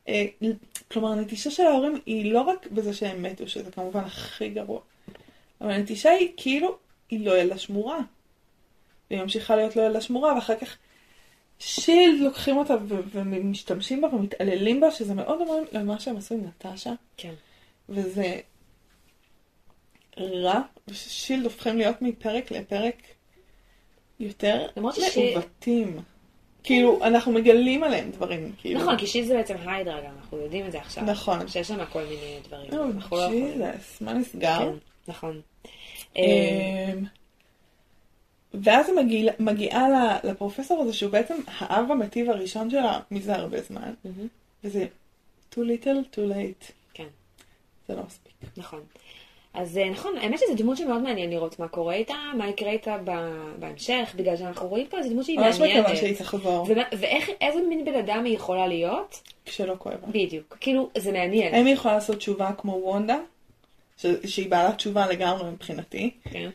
אה, 0.08 0.26
כלומר, 0.91 1.12
הנטישה 1.12 1.52
של 1.52 1.63
ההורים 1.63 2.02
היא 2.06 2.34
לא 2.34 2.41
רק 2.41 2.67
בזה 2.71 2.93
שהם 2.93 3.24
מתו, 3.24 3.47
שזה 3.47 3.71
כמובן 3.71 4.04
הכי 4.04 4.50
גרוע, 4.50 4.80
אבל 5.62 5.71
הנטישה 5.71 6.10
היא 6.10 6.30
כאילו, 6.38 6.78
היא 7.10 7.26
לא 7.26 7.38
ילדה 7.38 7.58
שמורה. 7.58 8.00
והיא 9.12 9.21
ממשיכה 9.21 9.56
להיות 9.56 9.76
לא 9.76 9.82
ילדה 9.82 10.02
שמורה, 10.02 10.36
ואחר 10.36 10.56
כך 10.56 10.78
שילד 11.60 12.19
לוקחים 12.19 12.58
אותה 12.58 12.74
ומשתמשים 13.12 14.02
בה 14.02 14.08
ומתעללים 14.08 14.82
בה, 14.82 14.91
שזה 14.91 15.13
מאוד 15.13 15.39
דומה 15.39 15.54
למה 15.71 16.00
שהם 16.00 16.17
עשו 16.17 16.36
עם 16.36 16.41
נטשה, 16.43 16.93
כן. 17.17 17.34
וזה 17.89 18.39
רע, 20.19 20.60
וששילד 20.88 21.43
הופכים 21.43 21.78
להיות 21.78 22.02
מפרק 22.02 22.52
לפרק 22.52 22.95
יותר 24.19 24.67
מעוותים. 24.76 26.00
כאילו, 26.63 27.00
אנחנו 27.04 27.32
מגלים 27.32 27.84
עליהם 27.84 28.12
דברים, 28.12 28.52
כאילו. 28.58 28.80
נכון, 28.80 28.97
כי 28.97 29.08
שיט 29.08 29.26
זה 29.26 29.34
בעצם 29.34 29.56
היידרה 29.65 30.02
גם, 30.02 30.12
אנחנו 30.21 30.38
יודעים 30.38 30.65
את 30.65 30.71
זה 30.71 30.80
עכשיו. 30.80 31.04
נכון. 31.04 31.47
שיש 31.47 31.67
שם 31.67 31.86
כל 31.91 32.04
מיני 32.04 32.39
דברים. 32.47 32.74
או, 32.74 32.86
אנחנו 32.86 33.17
לא 33.17 33.21
יכולים. 33.21 33.62
מה 34.02 34.13
נסגר? 34.13 34.60
כן, 34.60 34.71
נכון. 35.08 35.41
ואז 38.53 38.89
היא 38.89 38.95
מגיע- 38.95 39.33
מגיעה 39.39 39.87
לפרופסור 40.23 40.81
הזה, 40.81 40.93
שהוא 40.93 41.11
בעצם 41.11 41.35
האב 41.57 41.91
המטיב 41.91 42.29
הראשון 42.29 42.69
שלה 42.69 42.99
מזה 43.11 43.35
הרבה 43.35 43.61
זמן, 43.61 43.93
מהמם, 44.05 44.27
וזה 44.63 44.85
too 45.53 45.57
little, 45.57 46.15
too 46.15 46.31
late. 46.33 46.71
כן, 46.93 47.07
זה 47.87 47.95
לא 47.95 48.01
מספיק. 48.07 48.33
נכון. 48.57 48.79
אז 49.53 49.77
אה, 49.77 49.89
נכון, 49.89 50.17
האמת 50.17 50.39
שזו 50.39 50.55
דמות 50.57 50.77
שמאוד 50.77 51.01
מעניין 51.01 51.29
לראות 51.29 51.59
מה 51.59 51.67
קורה 51.67 51.93
איתה, 51.93 52.13
מה 52.37 52.49
יקרה 52.49 52.71
איתה 52.71 52.97
בהמשך, 53.59 54.13
בגלל 54.15 54.37
שאנחנו 54.37 54.67
רואים 54.67 54.87
פה 54.87 54.97
איזו 54.97 55.09
דמות 55.09 55.25
שהיא 55.25 55.39
ממש 55.39 55.55
מקווה 55.55 55.67
מעניינת. 55.67 55.97
שהיא 55.97 56.15
תחזור, 56.15 56.65
ומה- 56.69 56.83
ואיך, 56.99 57.29
איזה 57.41 57.59
מין 57.69 57.85
בן 57.85 57.95
אדם 57.95 58.23
היא 58.25 58.35
יכולה 58.35 58.67
להיות? 58.67 59.21
כשלא 59.45 59.75
כואב. 59.79 59.95
בדיוק. 60.07 60.57
כאילו, 60.61 60.89
זה 60.97 61.11
מעניין. 61.11 61.53
האם 61.55 61.65
היא 61.65 61.73
יכולה 61.73 61.93
לעשות 61.93 62.15
תשובה 62.17 62.51
כמו 62.57 62.71
וונדה? 62.83 63.17
שהיא 64.25 64.49
בעלת 64.49 64.75
תשובה 64.75 65.07
לגמרי 65.07 65.51
מבחינתי. 65.51 66.11
כן, 66.31 66.49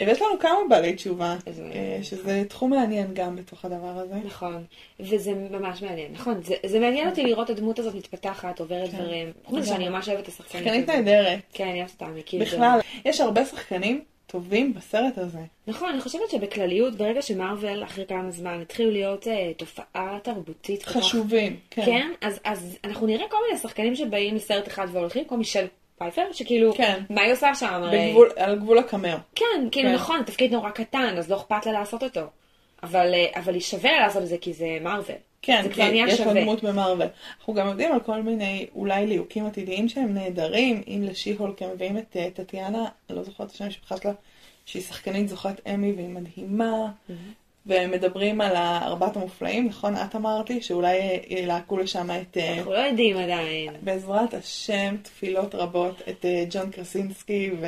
ויש 0.00 0.22
לנו 0.22 0.38
כמה 0.40 0.58
בעלי 0.68 0.94
תשובה, 0.94 1.36
אה. 1.46 1.98
שזה 2.02 2.42
תחום 2.48 2.70
מעניין 2.70 3.06
גם 3.14 3.36
בתוך 3.36 3.64
הדבר 3.64 3.98
הזה. 3.98 4.14
נכון. 4.26 4.64
וזה 5.00 5.32
ממש 5.34 5.82
מעניין. 5.82 6.12
נכון, 6.12 6.42
זה, 6.42 6.54
זה 6.66 6.80
מעניין 6.80 7.08
אותי 7.08 7.22
לראות 7.22 7.50
את 7.50 7.56
הדמות 7.56 7.78
הזאת 7.78 7.94
מתפתחת, 7.94 8.60
עוברת 8.60 8.90
כן. 8.90 8.96
דברים. 8.96 9.32
חוץ 9.44 9.58
מזה 9.58 9.66
שאני 9.68 9.88
ממש 9.88 10.08
אוהבת 10.08 10.22
את 10.22 10.28
השחקנית 10.28 10.64
שחקנית. 10.64 10.88
נהדרת. 10.88 11.38
כן, 11.52 11.68
אני 11.68 11.78
אוהבת 11.78 11.92
אותה, 11.92 12.06
אני 12.06 12.22
כאילו... 12.26 12.44
בכלל, 12.44 12.80
יש 13.04 13.20
הרבה 13.20 13.44
שחקנים 13.44 14.00
טובים 14.26 14.74
בסרט 14.74 15.18
הזה. 15.18 15.38
נכון, 15.66 15.88
אני 15.88 16.00
חושבת 16.00 16.30
שבכלליות, 16.30 16.96
ברגע 16.96 17.22
שמרוויל 17.22 17.84
אחרי 17.84 18.04
כמה 18.06 18.30
זמן 18.30 18.60
התחילו 18.62 18.90
להיות 18.90 19.28
אה, 19.28 19.52
תופעה 19.56 20.18
תרבותית. 20.22 20.82
כך- 20.82 20.88
חשובים, 20.96 21.56
כן. 21.70 21.84
כן, 21.84 22.10
אז, 22.20 22.40
אז 22.44 22.78
אנחנו 22.84 23.06
נראה 23.06 23.28
כל 23.30 23.36
מיני 23.48 23.58
שחקנים 23.60 23.94
שבאים 23.94 24.34
לסרט 24.34 24.68
אחד 24.68 24.86
והולכים, 24.92 25.24
כמו 25.24 25.36
מישל 25.36 25.66
פייפר, 26.02 26.32
שכאילו, 26.32 26.74
כן. 26.74 27.02
מה 27.10 27.20
היא 27.22 27.32
עושה 27.32 27.54
שם? 27.54 27.66
הרי- 27.66 28.06
בגבול, 28.08 28.30
על 28.36 28.58
גבול 28.58 28.78
הקמר. 28.78 29.16
כן, 29.34 29.44
כאילו 29.72 29.88
כן. 29.88 29.94
נכון, 29.94 30.22
תפקיד 30.26 30.52
נורא 30.52 30.70
קטן, 30.70 31.14
אז 31.18 31.30
לא 31.30 31.36
אכפת 31.36 31.66
לה 31.66 31.72
לעשות 31.72 32.02
אותו. 32.02 32.20
אבל, 32.82 33.14
אה, 33.14 33.40
אבל 33.40 33.54
היא 33.54 33.62
שווה 33.62 33.92
לה 33.92 33.98
לעשות 34.00 34.22
את 34.22 34.28
זה 34.28 34.36
כי 34.40 34.52
זה 34.52 34.78
מרוויל. 34.80 35.16
כן, 35.42 35.60
זה 35.62 35.68
כי 35.68 35.74
כבר 35.74 35.88
נהיה 35.90 36.06
יש 36.08 36.18
שווה. 36.18 36.34
דמות 36.42 36.62
במרוויל. 36.64 37.08
אנחנו 37.38 37.54
גם 37.54 37.68
יודעים 37.68 37.92
על 37.92 38.00
כל 38.00 38.22
מיני 38.22 38.66
אולי 38.74 39.06
ליהוקים 39.06 39.46
עתידיים 39.46 39.88
שהם 39.88 40.14
נהדרים, 40.14 40.82
אם 40.88 41.02
לשי-הולק 41.10 41.62
הם 41.62 41.70
מביאים 41.70 41.98
את 41.98 42.16
אה, 42.16 42.28
טטיאנה, 42.34 42.84
אני 43.10 43.16
לא 43.16 43.22
זוכרת 43.22 43.46
את 43.48 43.52
השם 43.52 43.64
המשפחה 43.64 43.96
שלה, 43.96 44.12
שהיא 44.66 44.82
שחקנית 44.82 45.28
זוכת 45.28 45.68
אמי 45.74 45.92
והיא 45.92 46.08
מדהימה, 46.08 46.86
והם 47.08 47.18
מדברים 47.66 48.40
על 48.40 48.56
הארבעת 48.56 49.16
המופלאים, 49.16 49.68
נכון? 49.68 49.96
את 49.96 50.16
אמרת 50.16 50.50
לי 50.50 50.62
שאולי 50.62 50.98
אה, 51.00 51.18
ילהקו 51.28 51.76
לשם 51.76 52.10
את, 52.10 52.36
אה, 52.36 52.54
אנחנו 52.58 52.72
לא 52.72 52.78
יודעים 52.78 53.16
עדיין. 53.16 53.72
בעזרת 53.80 54.34
השם, 54.34 54.96
תפילות 55.02 55.54
רבות, 55.54 56.02
את 56.08 56.24
אה, 56.24 56.44
ג'ון 56.50 56.70
קרסינסקי 56.70 57.50
ו... 57.60 57.66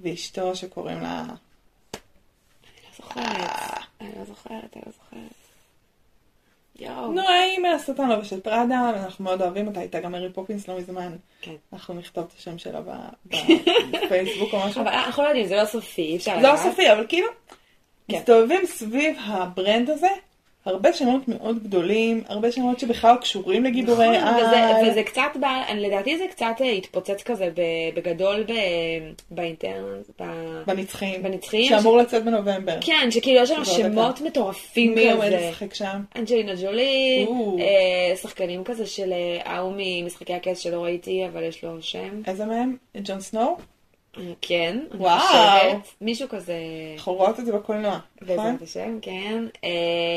ואשתו 0.00 0.56
שקוראים 0.56 1.00
לה... 1.00 1.24
לא 1.26 2.90
זוכרת. 2.96 3.50
אני 4.00 4.10
לא 4.18 4.24
זוכרת, 4.24 4.76
אני 4.76 4.82
לא 4.86 4.92
זוכרת. 4.92 5.32
יואו. 6.78 7.12
נו, 7.12 7.22
היא 7.28 7.58
מהשטן 7.58 8.08
לובש 8.08 8.30
של 8.30 8.40
פראדה, 8.40 8.90
ואנחנו 8.94 9.24
מאוד 9.24 9.42
אוהבים 9.42 9.66
אותה, 9.66 9.80
הייתה 9.80 10.00
גם 10.00 10.12
מרי 10.12 10.32
פופינס 10.32 10.68
לא 10.68 10.78
מזמן. 10.78 11.16
כן. 11.40 11.54
אנחנו 11.72 11.94
נכתוב 11.94 12.24
את 12.24 12.38
השם 12.38 12.58
שלה 12.58 12.80
בפייסבוק 13.90 14.52
או 14.54 14.66
משהו. 14.66 14.82
אבל 14.82 14.90
אנחנו 14.90 15.22
לא 15.22 15.28
יודעים, 15.28 15.46
זה 15.46 15.56
לא 15.56 15.64
סופי, 15.64 16.16
אפשר 16.16 16.34
לא 16.34 16.38
לדעת. 16.38 16.58
סופי, 16.58 16.92
אבל 16.92 17.06
כאילו, 17.08 17.28
כן. 18.08 18.16
מסתובבים 18.16 18.66
סביב 18.66 19.16
ה 19.20 19.32
brand 19.32 19.90
הזה, 19.90 20.08
הרבה 20.66 20.92
שמות 20.92 21.28
מאוד 21.28 21.62
גדולים, 21.62 22.22
הרבה 22.28 22.52
שמות 22.52 22.80
שבכלל 22.80 23.16
קשורים 23.20 23.64
לגיבורי 23.64 24.18
נכון, 24.18 24.34
וזה, 24.34 24.58
על. 24.58 24.88
וזה 24.88 25.02
קצת, 25.02 25.22
בא, 25.40 25.62
לדעתי 25.74 26.18
זה 26.18 26.24
קצת 26.30 26.54
אה, 26.60 26.70
התפוצץ 26.70 27.22
כזה 27.22 27.48
בגדול 27.94 28.44
ב, 28.48 28.52
באינטרנט, 29.30 30.06
ב, 30.20 30.24
בנצחים. 30.66 31.22
בנצחיים. 31.22 31.68
שאמור 31.68 31.96
לצאת 31.96 32.24
בנובמבר. 32.24 32.78
כן, 32.80 33.08
שכאילו 33.10 33.42
יש 33.42 33.50
עוד 33.50 33.64
שמות 33.64 34.20
מטורפים 34.20 34.94
מי 34.94 35.10
עומד 35.10 35.26
כזה. 35.26 35.48
לשחק 35.50 35.74
שם? 35.74 36.00
אנג'לינה 36.16 36.52
ג'ולי. 36.62 37.26
אה, 37.58 38.16
שחקנים 38.16 38.64
כזה 38.64 38.86
של 38.86 39.12
אה, 39.12 39.52
ההוא 39.52 39.72
ממשחקי 39.76 40.34
הכס 40.34 40.58
שלא 40.58 40.84
ראיתי, 40.84 41.26
אבל 41.32 41.42
יש 41.42 41.64
לו 41.64 41.82
שם. 41.82 42.22
איזה 42.26 42.44
מהם? 42.44 42.76
ג'ון 43.04 43.20
סנואו? 43.20 43.56
כן, 44.40 44.78
אני 44.92 45.00
וואו. 45.00 45.20
חושבת. 45.20 45.94
מישהו 46.00 46.28
כזה, 46.28 46.54
אנחנו 46.96 47.12
רואות 47.12 47.40
את 47.40 47.46
זה 47.46 47.52
בקולנוע. 47.52 47.98
נכון? 48.22 48.36
בעזרת 48.36 48.62
השם, 48.62 48.98
כן. 49.02 49.44
אה, 49.64 49.70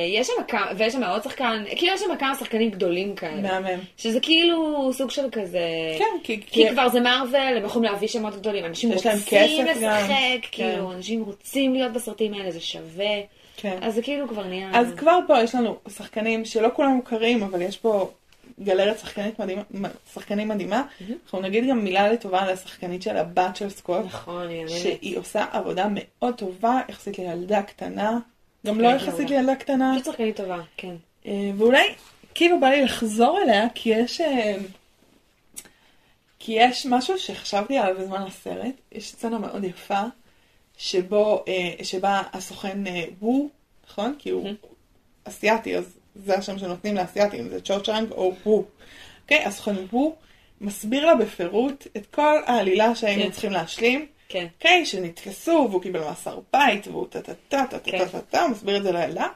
יש 0.07 0.27
שם 0.27 0.43
כמה, 0.47 0.71
ויש 0.77 0.93
שם 0.93 1.03
עוד 1.03 1.23
שחקן, 1.23 1.63
כאילו 1.75 1.93
יש 1.93 2.01
שם 2.01 2.15
כמה 2.19 2.35
שחקנים 2.35 2.69
גדולים 2.69 3.15
כאלה. 3.15 3.41
מהמם. 3.41 3.79
שזה 3.97 4.19
כאילו 4.19 4.89
סוג 4.93 5.12
של 5.12 5.25
כזה... 5.31 5.59
כן, 5.97 6.05
כי... 6.23 6.41
כי 6.47 6.69
כבר 6.69 6.89
זה 6.89 6.99
מארוול, 6.99 7.57
הם 7.57 7.65
יכולים 7.65 7.91
להביא 7.91 8.07
שמות 8.07 8.35
גדולים, 8.35 8.65
אנשים 8.65 8.91
רוצים. 8.91 9.12
לשחק, 9.12 10.09
כן. 10.12 10.38
כאילו, 10.51 10.91
אנשים 10.91 11.23
רוצים 11.23 11.73
להיות 11.73 11.93
בסרטים 11.93 12.33
האלה, 12.33 12.51
זה 12.51 12.59
שווה. 12.59 13.15
כן. 13.57 13.77
אז 13.81 13.95
זה 13.95 14.01
כאילו 14.01 14.27
כבר 14.27 14.43
נהיה... 14.43 14.71
אז 14.73 14.93
כבר 14.97 15.19
פה 15.27 15.41
יש 15.41 15.55
לנו 15.55 15.75
שחקנים 15.89 16.45
שלא 16.45 16.69
כולם 16.73 16.89
מוכרים, 16.89 17.43
אבל 17.43 17.62
יש 17.62 17.77
פה 17.77 18.09
גלרת 18.63 19.00
שחקנית 19.00 19.39
מדהימה, 19.39 19.63
שחקנים 20.13 20.48
מדהימה. 20.48 20.84
אנחנו 21.24 21.41
נגיד 21.41 21.69
גם 21.69 21.84
מילה 21.84 22.10
לטובה 22.12 22.41
על 22.41 22.50
השחקנית 22.50 23.02
של 23.02 23.17
הבת 23.17 23.56
של 23.56 23.69
סקוט, 23.69 24.06
נכון, 24.06 24.48
היא. 24.48 24.67
שהיא 24.67 25.17
עושה 25.17 25.45
עבודה 25.52 25.88
מאוד 25.91 26.36
טובה 26.36 26.80
יחסית 26.89 27.19
לילדה 27.19 27.62
קטנה, 27.62 28.19
גם 28.65 28.82
לא 28.82 28.89
כן, 28.89 28.95
יחסית. 28.95 29.30
לילדה 29.30 29.56
קטנה, 29.56 29.93
פשוט 29.93 30.06
שחקנית 30.06 30.36
טובה, 30.36 30.62
כן. 30.78 30.95
אה, 31.26 31.52
ואולי 31.58 31.84
כאילו 32.36 32.60
בא 32.60 32.67
לי 32.67 32.82
לחזור 32.84 33.39
אליה, 33.43 33.67
כי 33.76 33.89
יש... 33.89 34.22
אה, 34.22 34.58
כי 36.39 36.52
יש 36.52 36.86
משהו 36.86 37.19
שחשבתי 37.19 37.78
עליו 37.78 38.02
בזמן 38.02 38.22
הסרט, 38.22 38.76
יש 38.91 39.10
סצנה 39.10 39.39
מאוד 39.39 39.63
יפה, 39.63 40.02
שבו, 40.78 41.43
אה, 41.48 41.84
שבה 41.84 42.22
הסוכן 42.34 42.84
וו, 43.22 43.50
נכון? 43.89 44.15
כי 44.19 44.30
הוא 44.30 44.50
אסיאתי, 45.24 45.78
אז 45.78 45.98
זה 46.25 46.38
השם 46.38 46.60
שנותנים 46.60 46.95
לאסייתים, 46.95 47.49
זה 47.49 47.62
צ'וצ'אנג 47.62 48.12
או 48.12 48.34
וו. 48.45 48.65
אוקיי? 49.23 49.45
הסוכן 49.45 49.75
וו 49.93 50.15
מסביר 50.62 51.05
לה 51.05 51.15
בפירוט 51.15 51.88
את 51.97 52.05
כל 52.05 52.41
העלילה 52.45 52.95
שהיינו 52.95 53.23
כן. 53.23 53.32
צריכים 53.32 53.51
להשלים. 53.51 54.05
כן. 54.29 54.47
אוקיי? 54.58 54.86
שנתפסו, 54.86 55.67
והוא 55.69 55.82
קיבל 55.82 55.99
מאסר 55.99 56.39
בית, 56.53 56.88
והוא 56.88 57.08
טה-טה-טה, 57.10 57.34
טה-טה-טה, 57.49 57.91
כן. 57.91 58.08
טה-טה, 58.12 58.41
הוא 58.41 58.51
מסביר 58.51 58.77
את 58.77 58.84
זה 58.84 58.91
לילדה. 58.91 59.27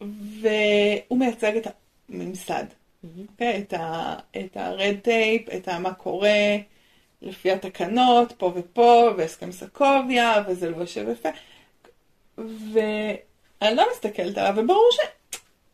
והוא 0.00 1.18
מייצג 1.18 1.56
את 1.56 1.66
הממסד, 2.08 2.64
אוקיי? 3.30 3.64
את 4.36 4.56
ה-red 4.56 5.06
tape, 5.06 5.56
את 5.56 5.68
מה 5.68 5.94
קורה 5.94 6.56
לפי 7.22 7.52
התקנות, 7.52 8.32
פה 8.38 8.52
ופה, 8.54 9.10
והסכם 9.16 9.52
סקוביה, 9.52 10.42
וזה 10.48 10.70
לא 10.70 10.76
יושב 10.76 11.06
יפה. 11.12 11.28
ואני 12.38 13.76
לא 13.76 13.86
מסתכלת 13.92 14.38
עליו, 14.38 14.54
וברור 14.56 14.88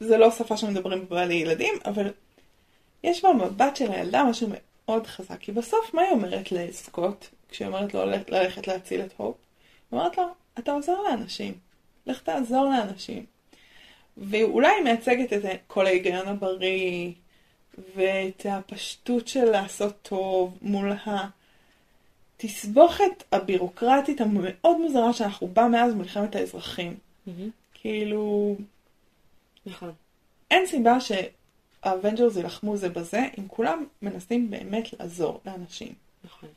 שזה 0.03 0.17
לא 0.19 0.31
שפה 0.31 0.57
שמדברים 0.57 1.07
בה 1.09 1.25
לילדים, 1.25 1.75
אבל 1.85 2.11
יש 3.05 3.25
במבט 3.25 3.77
של 3.77 3.93
הילדה 3.93 4.25
משהו 4.25 4.49
מאוד 4.85 5.07
חזק, 5.07 5.37
כי 5.41 5.53
בסוף 5.53 5.95
מה 5.95 6.03
היא 6.03 6.11
אומרת 6.11 6.53
לסקוט, 6.53 7.27
כשהיא 7.49 7.69
אומרת 7.69 7.95
לו 7.95 8.07
ללכת- 8.07 8.67
להציל 8.67 9.01
את 9.01 9.13
הופ? 9.17 9.37
היא 9.93 9.99
אומרת 9.99 10.19
לו, 10.19 10.25
אתה 10.59 10.73
עוזר 10.73 11.01
לאנשים, 11.03 11.55
לך 12.07 12.23
תעזור 12.23 12.65
לאנשים. 12.65 13.25
ואולי 14.17 14.69
היא 14.69 14.85
מייצגת 14.85 15.33
את 15.33 15.43
כל 15.67 15.87
ההיגיון 15.87 16.29
הבריא, 16.29 17.13
ואת 17.97 18.47
הפשטות 18.51 19.29
של 19.29 19.45
לעשות 19.45 19.95
טוב 20.03 20.59
מול 20.63 20.93
התסבוכת 22.39 23.25
הבירוקרטית 23.33 24.21
המאוד 24.21 24.77
מוזרה 24.81 25.13
שאנחנו 25.13 25.49
בה 25.49 25.69
מאז 25.69 25.95
מלחמת 25.95 26.37
האזרחים. 26.37 26.97
כאילו, 27.75 28.57
נכון. 29.67 29.93
אין 30.51 30.67
סיבה 30.67 30.97
שה 31.01 31.38
Avengers 31.38 32.37
יילחמו 32.37 32.77
זה 32.77 32.89
בזה, 32.89 33.21
אם 33.39 33.49
כולם 33.49 33.87
מנסים 34.03 34.51
באמת 34.51 34.93
לעזור 34.93 35.41
לאנשים. 35.47 35.95
נכון. 36.25 36.49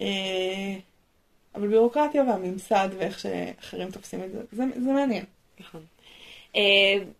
אה, 0.00 0.78
אבל 1.54 1.68
ביורוקרטיה 1.68 2.22
והממסד 2.22 2.88
ואיך 2.98 3.18
שאחרים 3.18 3.90
תופסים 3.90 4.24
את 4.24 4.32
זה, 4.32 4.40
זה, 4.52 4.64
זה 4.74 4.92
מעניין. 4.92 5.24
נכון. 5.60 5.84
אה, 6.56 6.60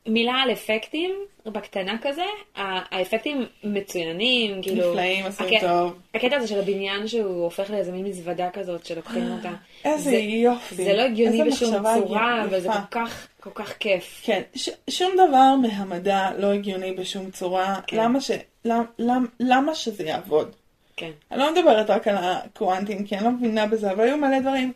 מילה 0.07 0.33
על 0.33 0.53
אפקטים, 0.53 1.11
בקטנה 1.47 1.97
כזה, 2.03 2.23
האפקטים 2.57 3.45
מצוינים, 3.65 4.63
כאילו... 4.63 4.91
נפלאים, 4.91 5.27
עושים 5.27 5.47
הקטע- 5.47 5.61
טוב. 5.61 5.93
הקטע 6.15 6.37
הזה 6.37 6.47
של 6.47 6.59
הבניין 6.59 7.09
שהוא 7.09 7.45
הופך 7.45 7.71
לאיזה 7.71 7.93
מין 7.93 8.05
מזוודה 8.07 8.51
כזאת 8.51 8.87
שלוקחים 8.87 9.33
אותה. 9.37 9.51
איזה 9.85 10.11
זה- 10.11 10.17
יופי. 10.17 10.75
זה 10.75 10.93
לא 10.93 11.03
הגיוני 11.03 11.43
בשום 11.45 11.71
צורה, 11.95 12.45
יפה. 12.47 12.57
וזה 12.57 12.69
כל 12.69 12.75
כך, 12.91 13.29
כל 13.41 13.51
כך 13.55 13.77
כיף. 13.79 14.21
כן, 14.25 14.43
ש- 14.55 14.69
שום 14.91 15.13
דבר 15.15 15.55
מהמדע 15.63 16.31
לא 16.39 16.53
הגיוני 16.53 16.93
בשום 16.93 17.31
צורה. 17.31 17.81
כן. 17.87 17.97
למה, 17.97 18.21
ש- 18.21 18.31
למ, 18.65 18.85
למ, 18.99 19.27
למה 19.41 19.75
שזה 19.75 20.05
יעבוד? 20.05 20.57
כן. 20.97 21.11
אני 21.31 21.39
לא 21.39 21.53
מדברת 21.53 21.91
רק 21.91 22.09
על 22.09 22.17
הקוונטים, 22.21 23.05
כי 23.07 23.17
אני 23.17 23.25
לא 23.25 23.31
מבינה 23.31 23.67
בזה, 23.67 23.91
אבל 23.93 24.05
היו 24.05 24.17
מלא 24.17 24.39
דברים 24.39 24.73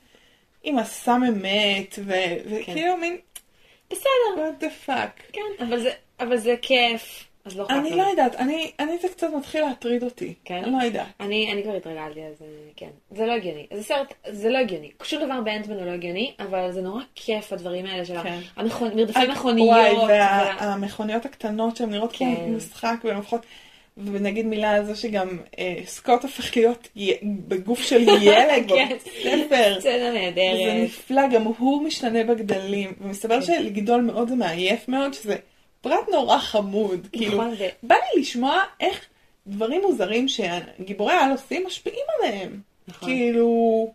עם 0.62 0.78
הסם 0.78 1.22
אמת, 1.28 1.98
ו- 2.04 2.12
וכאילו 2.50 2.96
מין, 2.96 3.16
בסדר, 3.90 4.04
what 4.36 4.62
the 4.62 4.88
fuck. 4.88 5.22
כן, 5.32 5.64
אבל 5.68 5.80
זה, 5.80 5.90
אבל 6.20 6.36
זה 6.36 6.54
כיף, 6.62 7.24
אז 7.44 7.58
לא 7.58 7.66
אני 7.70 7.90
לא. 7.90 8.02
יודעת, 8.02 8.34
אני, 8.36 8.70
אני 8.80 8.98
זה 9.02 9.08
קצת 9.08 9.26
מתחיל 9.38 9.60
להטריד 9.60 10.02
אותי. 10.02 10.34
כן? 10.44 10.62
אני 10.64 10.72
לא 10.72 10.82
יודעת. 10.84 11.06
אני, 11.20 11.52
אני 11.52 11.62
כבר 11.62 11.76
התרגלתי, 11.76 12.20
אז 12.20 12.42
אה, 12.42 12.46
כן. 12.76 12.88
זה 13.10 13.26
לא 13.26 13.32
הגיוני. 13.32 13.66
זה 13.74 13.82
סרט, 13.82 14.14
זה 14.28 14.48
לא 14.50 14.58
הגיוני. 14.58 14.90
שום 15.02 15.24
דבר 15.24 15.40
באנטמן 15.40 15.74
הוא 15.76 15.86
לא 15.86 15.90
הגיוני, 15.90 16.32
אבל 16.38 16.72
זה 16.72 16.80
נורא 16.82 17.02
כיף 17.14 17.52
הדברים 17.52 17.86
האלה 17.86 18.04
של 18.04 18.22
כן. 18.22 18.38
המכונ... 18.56 18.96
מרדפי 18.96 19.18
וואי, 19.18 19.28
מכוניות. 19.28 20.02
וה- 20.08 20.56
והמכוניות 20.60 21.24
הקטנות 21.24 21.76
שהן 21.76 21.90
נראות 21.90 22.12
כמו 22.16 22.36
כן. 22.36 22.54
משחק 22.54 22.96
והן 23.04 23.16
הופכות, 23.16 23.40
ונגיד 23.96 24.46
מילה 24.46 24.70
על 24.70 24.84
זה 24.84 24.96
שגם 24.96 25.38
אה, 25.58 25.74
סקוט 25.86 26.22
הופך 26.22 26.56
להיות 26.56 26.88
י- 26.96 27.12
בגוף 27.22 27.80
של 27.82 28.00
ילד 28.28 28.68
כן. 28.68 28.96
בספר. 29.44 29.80
סצנה 29.80 30.10
נהדרת. 30.12 30.84
נפלא, 30.84 31.28
גם 31.28 31.42
הוא 31.42 31.82
משתנה 31.82 32.24
בגדלים, 32.24 32.92
ומסתבר 33.00 33.40
כן. 33.40 33.46
שלגדול 33.46 34.00
מאוד 34.00 34.28
זה 34.28 34.34
מעייף 34.34 34.88
מאוד, 34.88 35.14
שזה 35.14 35.36
פרט 35.80 36.08
נורא 36.12 36.38
חמוד. 36.38 37.06
כאילו, 37.12 37.32
נכון, 37.32 37.54
ו- 37.58 37.68
בא 37.82 37.94
לי 37.94 38.20
לשמוע 38.20 38.62
איך 38.80 39.06
דברים 39.46 39.80
מוזרים 39.82 40.26
שגיבורי 40.28 41.12
העל 41.12 41.30
עושים 41.30 41.66
משפיעים 41.66 42.04
עליהם. 42.18 42.60
נכון. 42.88 43.08
כאילו, 43.08 43.92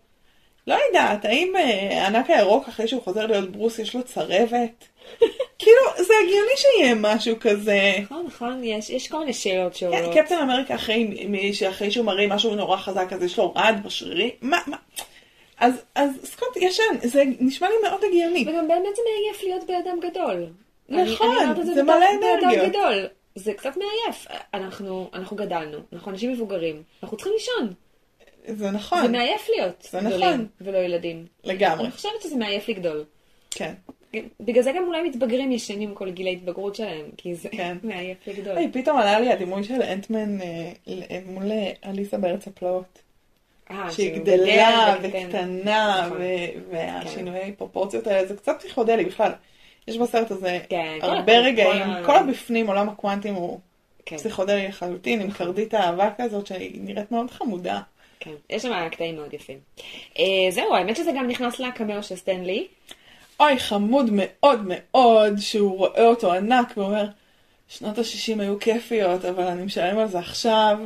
לא 0.67 0.77
יודעת, 0.87 1.25
האם 1.25 1.53
אה, 1.55 2.01
הענק 2.01 2.29
הירוק 2.29 2.67
אחרי 2.67 2.87
שהוא 2.87 3.01
חוזר 3.03 3.25
להיות 3.25 3.51
ברוס 3.51 3.79
יש 3.79 3.95
לו 3.95 4.03
צרבת? 4.03 4.87
כאילו, 5.59 5.81
זה 5.97 6.13
הגיוני 6.23 6.51
שיהיה 6.57 6.95
משהו 6.95 7.35
כזה. 7.39 7.93
נכון, 8.01 8.25
נכון, 8.27 8.63
יש, 8.63 8.89
יש 8.89 9.07
כל 9.07 9.19
מיני 9.19 9.33
שאלות 9.33 9.75
שעולות. 9.75 10.15
קפטן 10.15 10.35
אמריקה 10.35 10.75
אחרי, 10.75 11.07
שאחרי 11.53 11.91
שהוא 11.91 12.05
מראה 12.05 12.27
משהו 12.27 12.55
נורא 12.55 12.77
חזק, 12.77 13.07
אז 13.11 13.23
יש 13.23 13.37
לו 13.37 13.53
רעד 13.53 13.83
בשרירים? 13.83 14.29
מה, 14.41 14.59
מה? 14.67 14.77
אז, 15.59 15.73
אז 15.95 16.11
סקוט 16.23 16.57
ישן, 16.57 16.83
זה 17.03 17.23
נשמע 17.39 17.69
לי 17.69 17.75
מאוד 17.89 18.01
הגיוני. 18.03 18.45
וגם 18.47 18.67
באמת 18.67 18.95
זה 18.95 19.01
מעייף 19.05 19.43
להיות 19.43 19.63
באדם 19.67 19.99
גדול. 20.09 20.45
נכון, 20.89 21.35
אני, 21.37 21.51
אני 21.51 21.61
את 21.61 21.75
זה 21.75 21.83
מלא 21.83 22.05
אנרגיות. 22.43 22.69
גדול. 22.69 23.07
זה 23.35 23.53
קצת 23.53 23.73
מעייף. 23.77 24.27
אנחנו, 24.53 25.09
אנחנו 25.13 25.37
גדלנו, 25.37 25.77
אנחנו 25.93 26.11
אנשים 26.11 26.31
מבוגרים, 26.31 26.83
אנחנו 27.03 27.17
צריכים 27.17 27.33
לישון. 27.33 27.73
זה 28.47 28.71
נכון, 28.71 29.01
זה 29.01 29.07
מעייף 29.07 29.49
להיות 29.49 29.87
זה 29.91 29.99
גדולים 29.99 30.17
נכון. 30.17 30.47
ולא 30.61 30.77
ילדים. 30.77 31.25
לגמרי, 31.43 31.83
אני 31.83 31.91
חושבת 31.91 32.21
שזה 32.23 32.35
מעייף 32.35 32.69
לגדול. 32.69 33.03
כן. 33.51 33.73
בגלל 34.39 34.63
זה 34.63 34.71
גם 34.71 34.83
אולי 34.87 35.09
מתבגרים 35.09 35.51
ישנים 35.51 35.95
כל 35.95 36.09
גיל 36.09 36.27
ההתבגרות 36.27 36.75
שלהם, 36.75 37.05
כי 37.17 37.35
זה 37.35 37.49
כן. 37.49 37.77
מעייף 37.83 38.17
לגדול. 38.27 38.57
היי, 38.57 38.71
פתאום 38.71 38.97
עלה 38.97 39.19
לי 39.19 39.31
הדימוי 39.31 39.63
של 39.63 39.81
אנטמן 39.81 40.41
אה, 40.41 40.71
מול 41.25 41.51
אה, 41.51 41.71
אליסה 41.85 42.17
בארץ 42.17 42.47
הפלאות. 42.47 43.01
אה, 43.71 43.91
שהיא 43.91 44.15
גדלה. 44.15 44.95
וקטנה, 45.01 46.03
נכון. 46.05 46.17
והשינויי 46.71 47.51
פרופורציות 47.51 48.07
האלה, 48.07 48.27
זה 48.27 48.35
קצת 48.35 48.55
פסיכודלי 48.59 49.05
בכלל. 49.05 49.31
יש 49.87 49.97
בסרט 49.97 50.31
הזה 50.31 50.59
כן, 50.69 50.97
כל 51.01 51.07
הרבה 51.07 51.37
רגעים, 51.39 51.87
כל 52.05 52.15
הבפנים, 52.17 52.67
עולם 52.67 52.89
הקוונטים 52.89 53.33
הוא 53.33 53.59
כן, 54.05 54.17
פסיכודלי 54.17 54.67
לחלוטין, 54.67 55.21
עם 55.21 55.31
קרדית 55.31 55.73
האבק 55.73 56.13
הזאת 56.19 56.47
שהיא 56.47 56.79
נראית 56.83 57.11
מאוד 57.11 57.31
חמודה. 57.31 57.81
כן. 58.19 58.31
יש 58.49 58.61
שם 58.61 58.89
קטעים 58.91 59.15
מאוד 59.15 59.33
יפים. 59.33 59.57
אה, 60.19 60.23
זהו, 60.49 60.75
האמת 60.75 60.95
שזה 60.95 61.11
גם 61.11 61.27
נכנס 61.27 61.59
לקמאו 61.59 62.03
של 62.03 62.15
סטן 62.15 62.41
לי. 62.41 62.67
אוי, 63.39 63.59
חמוד 63.59 64.09
מאוד 64.13 64.59
מאוד, 64.65 65.37
שהוא 65.37 65.77
רואה 65.77 66.05
אותו 66.05 66.33
ענק 66.33 66.77
ואומר, 66.77 67.05
שנות 67.67 67.97
ה-60 67.97 68.41
היו 68.41 68.59
כיפיות, 68.59 69.25
אבל 69.25 69.43
אני 69.43 69.63
משלם 69.63 69.97
על 69.97 70.07
זה 70.07 70.19
עכשיו. 70.19 70.77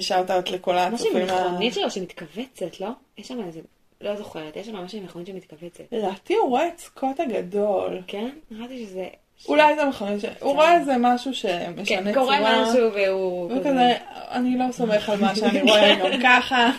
שאוט 0.00 0.30
אאוט 0.30 0.50
לכל 0.50 0.74
משהו 0.74 0.94
הצופים. 0.94 1.16
עם 1.16 1.28
ה- 1.30 1.48
מכונית 1.48 1.74
שלו 1.74 1.90
שמתכווצת, 1.90 2.80
לא? 2.80 2.88
יש 3.18 3.28
שם 3.28 3.40
איזה, 3.46 3.60
לא 4.00 4.16
זוכרת, 4.16 4.56
יש 4.56 4.66
שם 4.66 4.76
משהו 4.76 4.98
עם 4.98 5.04
מכונית 5.04 5.26
שמתכווצת. 5.26 5.84
לדעתי 5.92 6.34
הוא 6.34 6.48
רואה 6.48 6.68
את 6.68 6.78
סקוט 6.78 7.20
הגדול. 7.20 8.00
כן? 8.06 8.30
נראיתי 8.50 8.86
שזה... 8.86 9.06
אולי 9.48 9.74
זה 9.76 9.84
מכונית 9.84 10.20
ש... 10.20 10.24
הוא 10.40 10.52
רואה 10.54 10.78
איזה 10.78 10.92
משהו 10.98 11.34
שמשנה 11.34 11.84
כן, 11.86 12.12
צורה. 12.14 12.38
קורה 12.38 12.62
משהו 12.62 12.92
והוא... 12.94 13.52
וכזה, 13.56 13.94
אני 14.30 14.58
לא 14.58 14.64
סומך 14.72 15.08
על 15.08 15.20
מה 15.20 15.34
שאני 15.36 15.62
רואה 15.62 15.94
גם 15.94 16.20
ככה. 16.22 16.70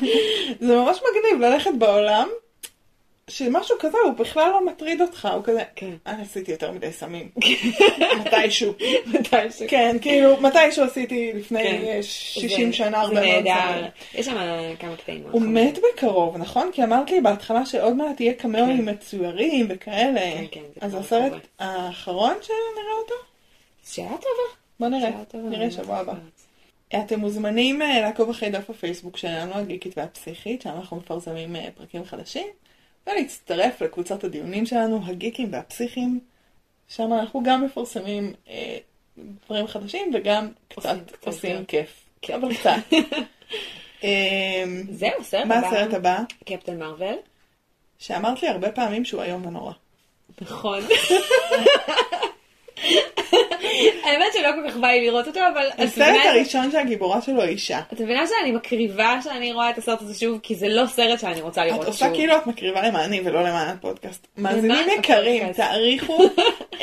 זה 0.60 0.76
ממש 0.76 0.98
מגניב 0.98 1.42
ללכת 1.46 1.72
בעולם, 1.78 2.28
שמשהו 3.30 3.76
כזה 3.80 3.98
הוא 4.06 4.14
בכלל 4.14 4.50
לא 4.50 4.66
מטריד 4.66 5.02
אותך, 5.02 5.30
הוא 5.34 5.44
כזה, 5.44 5.64
כן. 5.76 5.92
אני 6.06 6.22
עשיתי 6.22 6.52
יותר 6.52 6.72
מדי 6.72 6.92
סמים. 6.92 7.30
מתישהו. 8.20 8.74
מתישהו. 9.06 9.66
כן, 9.68 9.98
כאילו, 10.02 10.42
מתישהו 10.42 10.84
עשיתי 10.84 11.32
לפני 11.36 11.64
כן. 11.64 11.82
אה, 11.88 12.00
60 12.04 12.68
זה- 12.72 12.78
שנה 12.78 13.02
הרבה 13.02 13.16
זה 13.16 13.22
מאוד 13.28 13.44
נהדר. 13.44 13.72
סמים. 13.80 13.92
יש 14.14 14.26
שם 14.26 14.36
כמה 14.80 14.96
קטעים. 14.96 15.24
הוא. 15.32 15.42
מת 15.42 15.78
בקרוב, 15.94 16.38
נכון? 16.38 16.70
כי 16.74 16.84
אמרת 16.84 17.12
לי 17.12 17.22
בהתחלה 17.22 17.66
שעוד 17.66 17.94
מעט 17.96 18.22
יהיה 18.22 18.34
קמאוים 18.34 18.78
כן. 18.86 18.90
מצוירים 18.90 19.66
וכאלה. 19.70 20.20
כן, 20.22 20.46
כן, 20.52 20.62
אז 20.82 20.96
הסרט. 20.96 21.32
האחרון 21.60 22.34
שנראה 22.42 22.94
אותו? 23.02 23.14
שאלה 23.86 24.08
טובה. 24.08 24.56
בוא 24.80 24.88
נראה, 24.88 25.10
נראה 25.34 25.72
שבוע 25.72 25.98
הבא. 25.98 26.14
אתם 27.06 27.20
מוזמנים 27.20 27.82
אה, 27.82 28.02
לעקוב 28.02 28.30
אחרי 28.30 28.50
דף 28.50 28.70
הפייסבוק 28.70 29.18
שלנו, 29.18 29.54
הגיקית 29.56 29.98
והפסיכית, 29.98 30.62
שם 30.62 30.70
אנחנו 30.70 30.98
מפרסמים 30.98 31.56
אה, 31.56 31.68
פרקים 31.78 32.06
חדשים, 32.06 32.48
ולהצטרף 33.08 33.82
לקבוצת 33.82 34.24
הדיונים 34.24 34.66
שלנו, 34.66 35.02
הגיקים 35.06 35.54
והפסיכים, 35.54 36.20
שם 36.88 37.14
אנחנו 37.14 37.44
גם 37.44 37.66
מפרסמים 37.66 38.34
אה, 38.50 38.78
דברים 39.46 39.68
חדשים 39.68 40.12
וגם 40.14 40.50
קצת 40.68 40.78
עושים 40.86 41.06
קצת 41.06 41.28
עושים 41.28 41.52
יותר. 41.52 41.66
כיף, 41.66 42.10
כן. 42.22 42.34
אבל 42.34 42.56
קצת. 42.56 42.72
אמ, 44.04 44.84
זהו, 44.92 45.24
סרט 45.24 45.46
מה 45.46 45.56
הבא. 45.56 45.68
הסרט 45.68 45.94
הבא? 45.94 46.20
קפטן 46.46 46.80
מרוויל. 46.80 47.16
שאמרת 48.00 48.44
לי 48.44 48.50
הרבה 48.50 48.72
פעמים 48.72 49.06
שהוא 49.06 49.24
איום 49.24 49.46
ונורא. 49.46 49.74
נכון. 50.42 50.80
האמת 54.04 54.34
שלא 54.34 54.50
כל 54.52 54.70
כך 54.70 54.78
בא 54.78 54.88
לי 54.88 55.06
לראות 55.06 55.28
אותו, 55.28 55.40
אבל 55.54 55.68
את 55.74 55.80
הסרט 55.80 56.16
את- 56.22 56.26
הראשון 56.30 56.72
שהגיבורה 56.72 57.22
שלו 57.22 57.44
אישה. 57.44 57.80
את 57.94 58.02
מבינה 58.02 58.24
שאני 58.28 58.52
מקריבה 58.52 59.20
שאני 59.24 59.54
רואה 59.54 59.70
את 59.70 59.78
הסרט 59.78 60.02
הזה 60.02 60.20
שוב, 60.20 60.40
כי 60.44 60.56
זה 60.56 60.68
לא 60.70 60.88
סרט 60.88 61.20
שאני 61.20 61.42
רוצה 61.42 61.62
את 61.62 61.68
לראות 61.68 61.82
שוב. 61.82 61.88
עושה 61.90 62.10
כאילו 62.14 62.38
את 62.38 62.48
מקריבה 62.48 62.82
למעני 62.88 63.22
ולא 63.26 63.40
למען 63.44 63.68
הפודקאסט. 63.70 64.28
מאזינים 64.38 64.90
יקרים. 65.00 65.54
תעריכו 65.54 66.24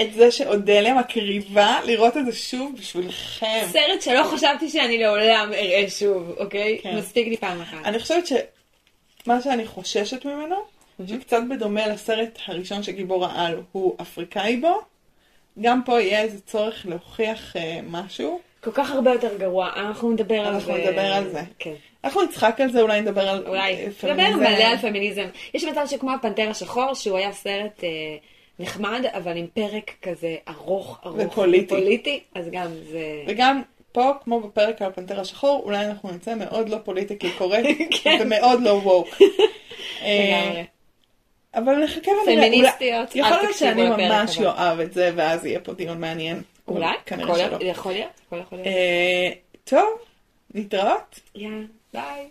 את 0.01 0.13
זה 0.15 0.31
שאודליה 0.31 0.95
מקריבה 0.95 1.79
לראות 1.85 2.17
את 2.17 2.27
זה 2.27 2.33
שוב 2.33 2.73
בשבילכם. 2.79 3.47
סרט 3.73 4.03
שלא 4.03 4.23
חשבתי 4.23 4.69
שאני 4.71 4.99
לעולם 4.99 5.51
אראה 5.53 5.85
שוב, 5.91 6.35
אוקיי? 6.39 6.79
כן. 6.83 6.97
מספיק 6.97 7.29
לי 7.29 7.37
פעם 7.37 7.61
אחת. 7.61 7.79
אני 7.85 7.99
חושבת 7.99 8.27
שמה 8.27 9.41
שאני 9.43 9.67
חוששת 9.67 10.25
ממנו, 10.25 10.57
שקצת 11.09 11.41
בדומה 11.51 11.87
לסרט 11.87 12.39
הראשון 12.47 12.83
שגיבור 12.83 13.27
העל 13.27 13.61
הוא 13.73 13.95
אפריקאי 14.01 14.57
בו, 14.57 14.81
גם 15.61 15.83
פה 15.85 16.01
יהיה 16.01 16.23
איזה 16.23 16.41
צורך 16.41 16.87
להוכיח 16.89 17.57
אה, 17.57 17.81
משהו. 17.91 18.41
כל 18.61 18.71
כך 18.73 18.91
הרבה 18.91 19.13
יותר 19.13 19.37
גרוע, 19.37 19.71
אנחנו 19.77 20.11
נדבר 20.11 20.41
על 20.41 20.61
זה. 20.61 20.73
אנחנו 20.73 20.91
נדבר 20.91 21.13
על 21.15 21.29
זה. 21.31 21.41
כן. 21.59 21.75
אנחנו 22.05 22.23
נצחק 22.23 22.61
על 22.61 22.73
זה, 22.73 22.81
אולי 22.81 23.01
נדבר 23.01 23.29
על 23.29 23.47
אולי. 23.47 23.75
אה, 23.75 23.87
נדבר 23.87 24.15
פמיניזם. 24.15 24.39
מלא 24.39 24.65
על 24.65 24.77
פמיניזם. 24.77 25.27
יש 25.55 25.65
מצב 25.65 25.87
שכמו 25.87 26.13
הפנתר 26.13 26.51
השחור, 26.51 26.95
שהוא 26.95 27.19
היה 27.19 27.33
סרט 27.33 27.85
אה, 27.85 27.89
נחמד, 28.59 29.05
אבל 29.13 29.37
עם 29.37 29.47
פרק 29.47 29.91
כזה 30.03 30.37
ארוך, 30.49 31.01
ארוך. 31.07 31.17
ופוליטי. 31.19 31.75
ופוליטי, 31.75 32.21
אז 32.35 32.49
גם 32.53 32.69
זה... 32.91 33.03
וגם 33.27 33.63
פה, 33.93 34.13
כמו 34.25 34.41
בפרק 34.41 34.83
על 34.83 34.89
הפנתר 34.89 35.21
השחור, 35.21 35.63
אולי 35.65 35.87
אנחנו 35.87 36.11
נצא 36.11 36.35
מאוד 36.35 36.69
לא 36.69 36.77
politically 36.85 37.31
correct, 37.39 37.67
כן. 38.03 38.19
ומאוד 38.21 38.63
לא 38.63 38.71
woke. 38.71 39.09
אה, 40.03 40.45
לגמרי. 40.47 40.78
אבל 41.55 41.85
נחכה 41.85 42.11
ונראה. 42.11 42.25
פמיניסטיות, 42.49 43.17
אולי- 43.17 43.27
יכול 43.27 43.37
להיות 43.43 43.57
שאני 43.57 43.89
ממש. 43.89 44.39
אוהב 44.39 44.81
את 44.81 44.93
זה, 44.93 45.11
ואז 45.17 45.47
יהיה 45.47 45.61
פה 45.61 45.73
דיון 45.73 46.01
מעניין. 46.01 46.43
אולי? 46.69 46.87
כנראה 47.07 47.35
שלא. 47.39 47.59
יכול 47.61 47.93
להיות, 47.93 48.11
הכל 48.27 48.37
יכול 48.41 48.59
להיות. 48.59 48.67
אה, 48.67 49.29
טוב, 49.65 49.89
להתראות. 50.55 51.21
יאללה, 51.35 51.65
ביי. 51.95 52.29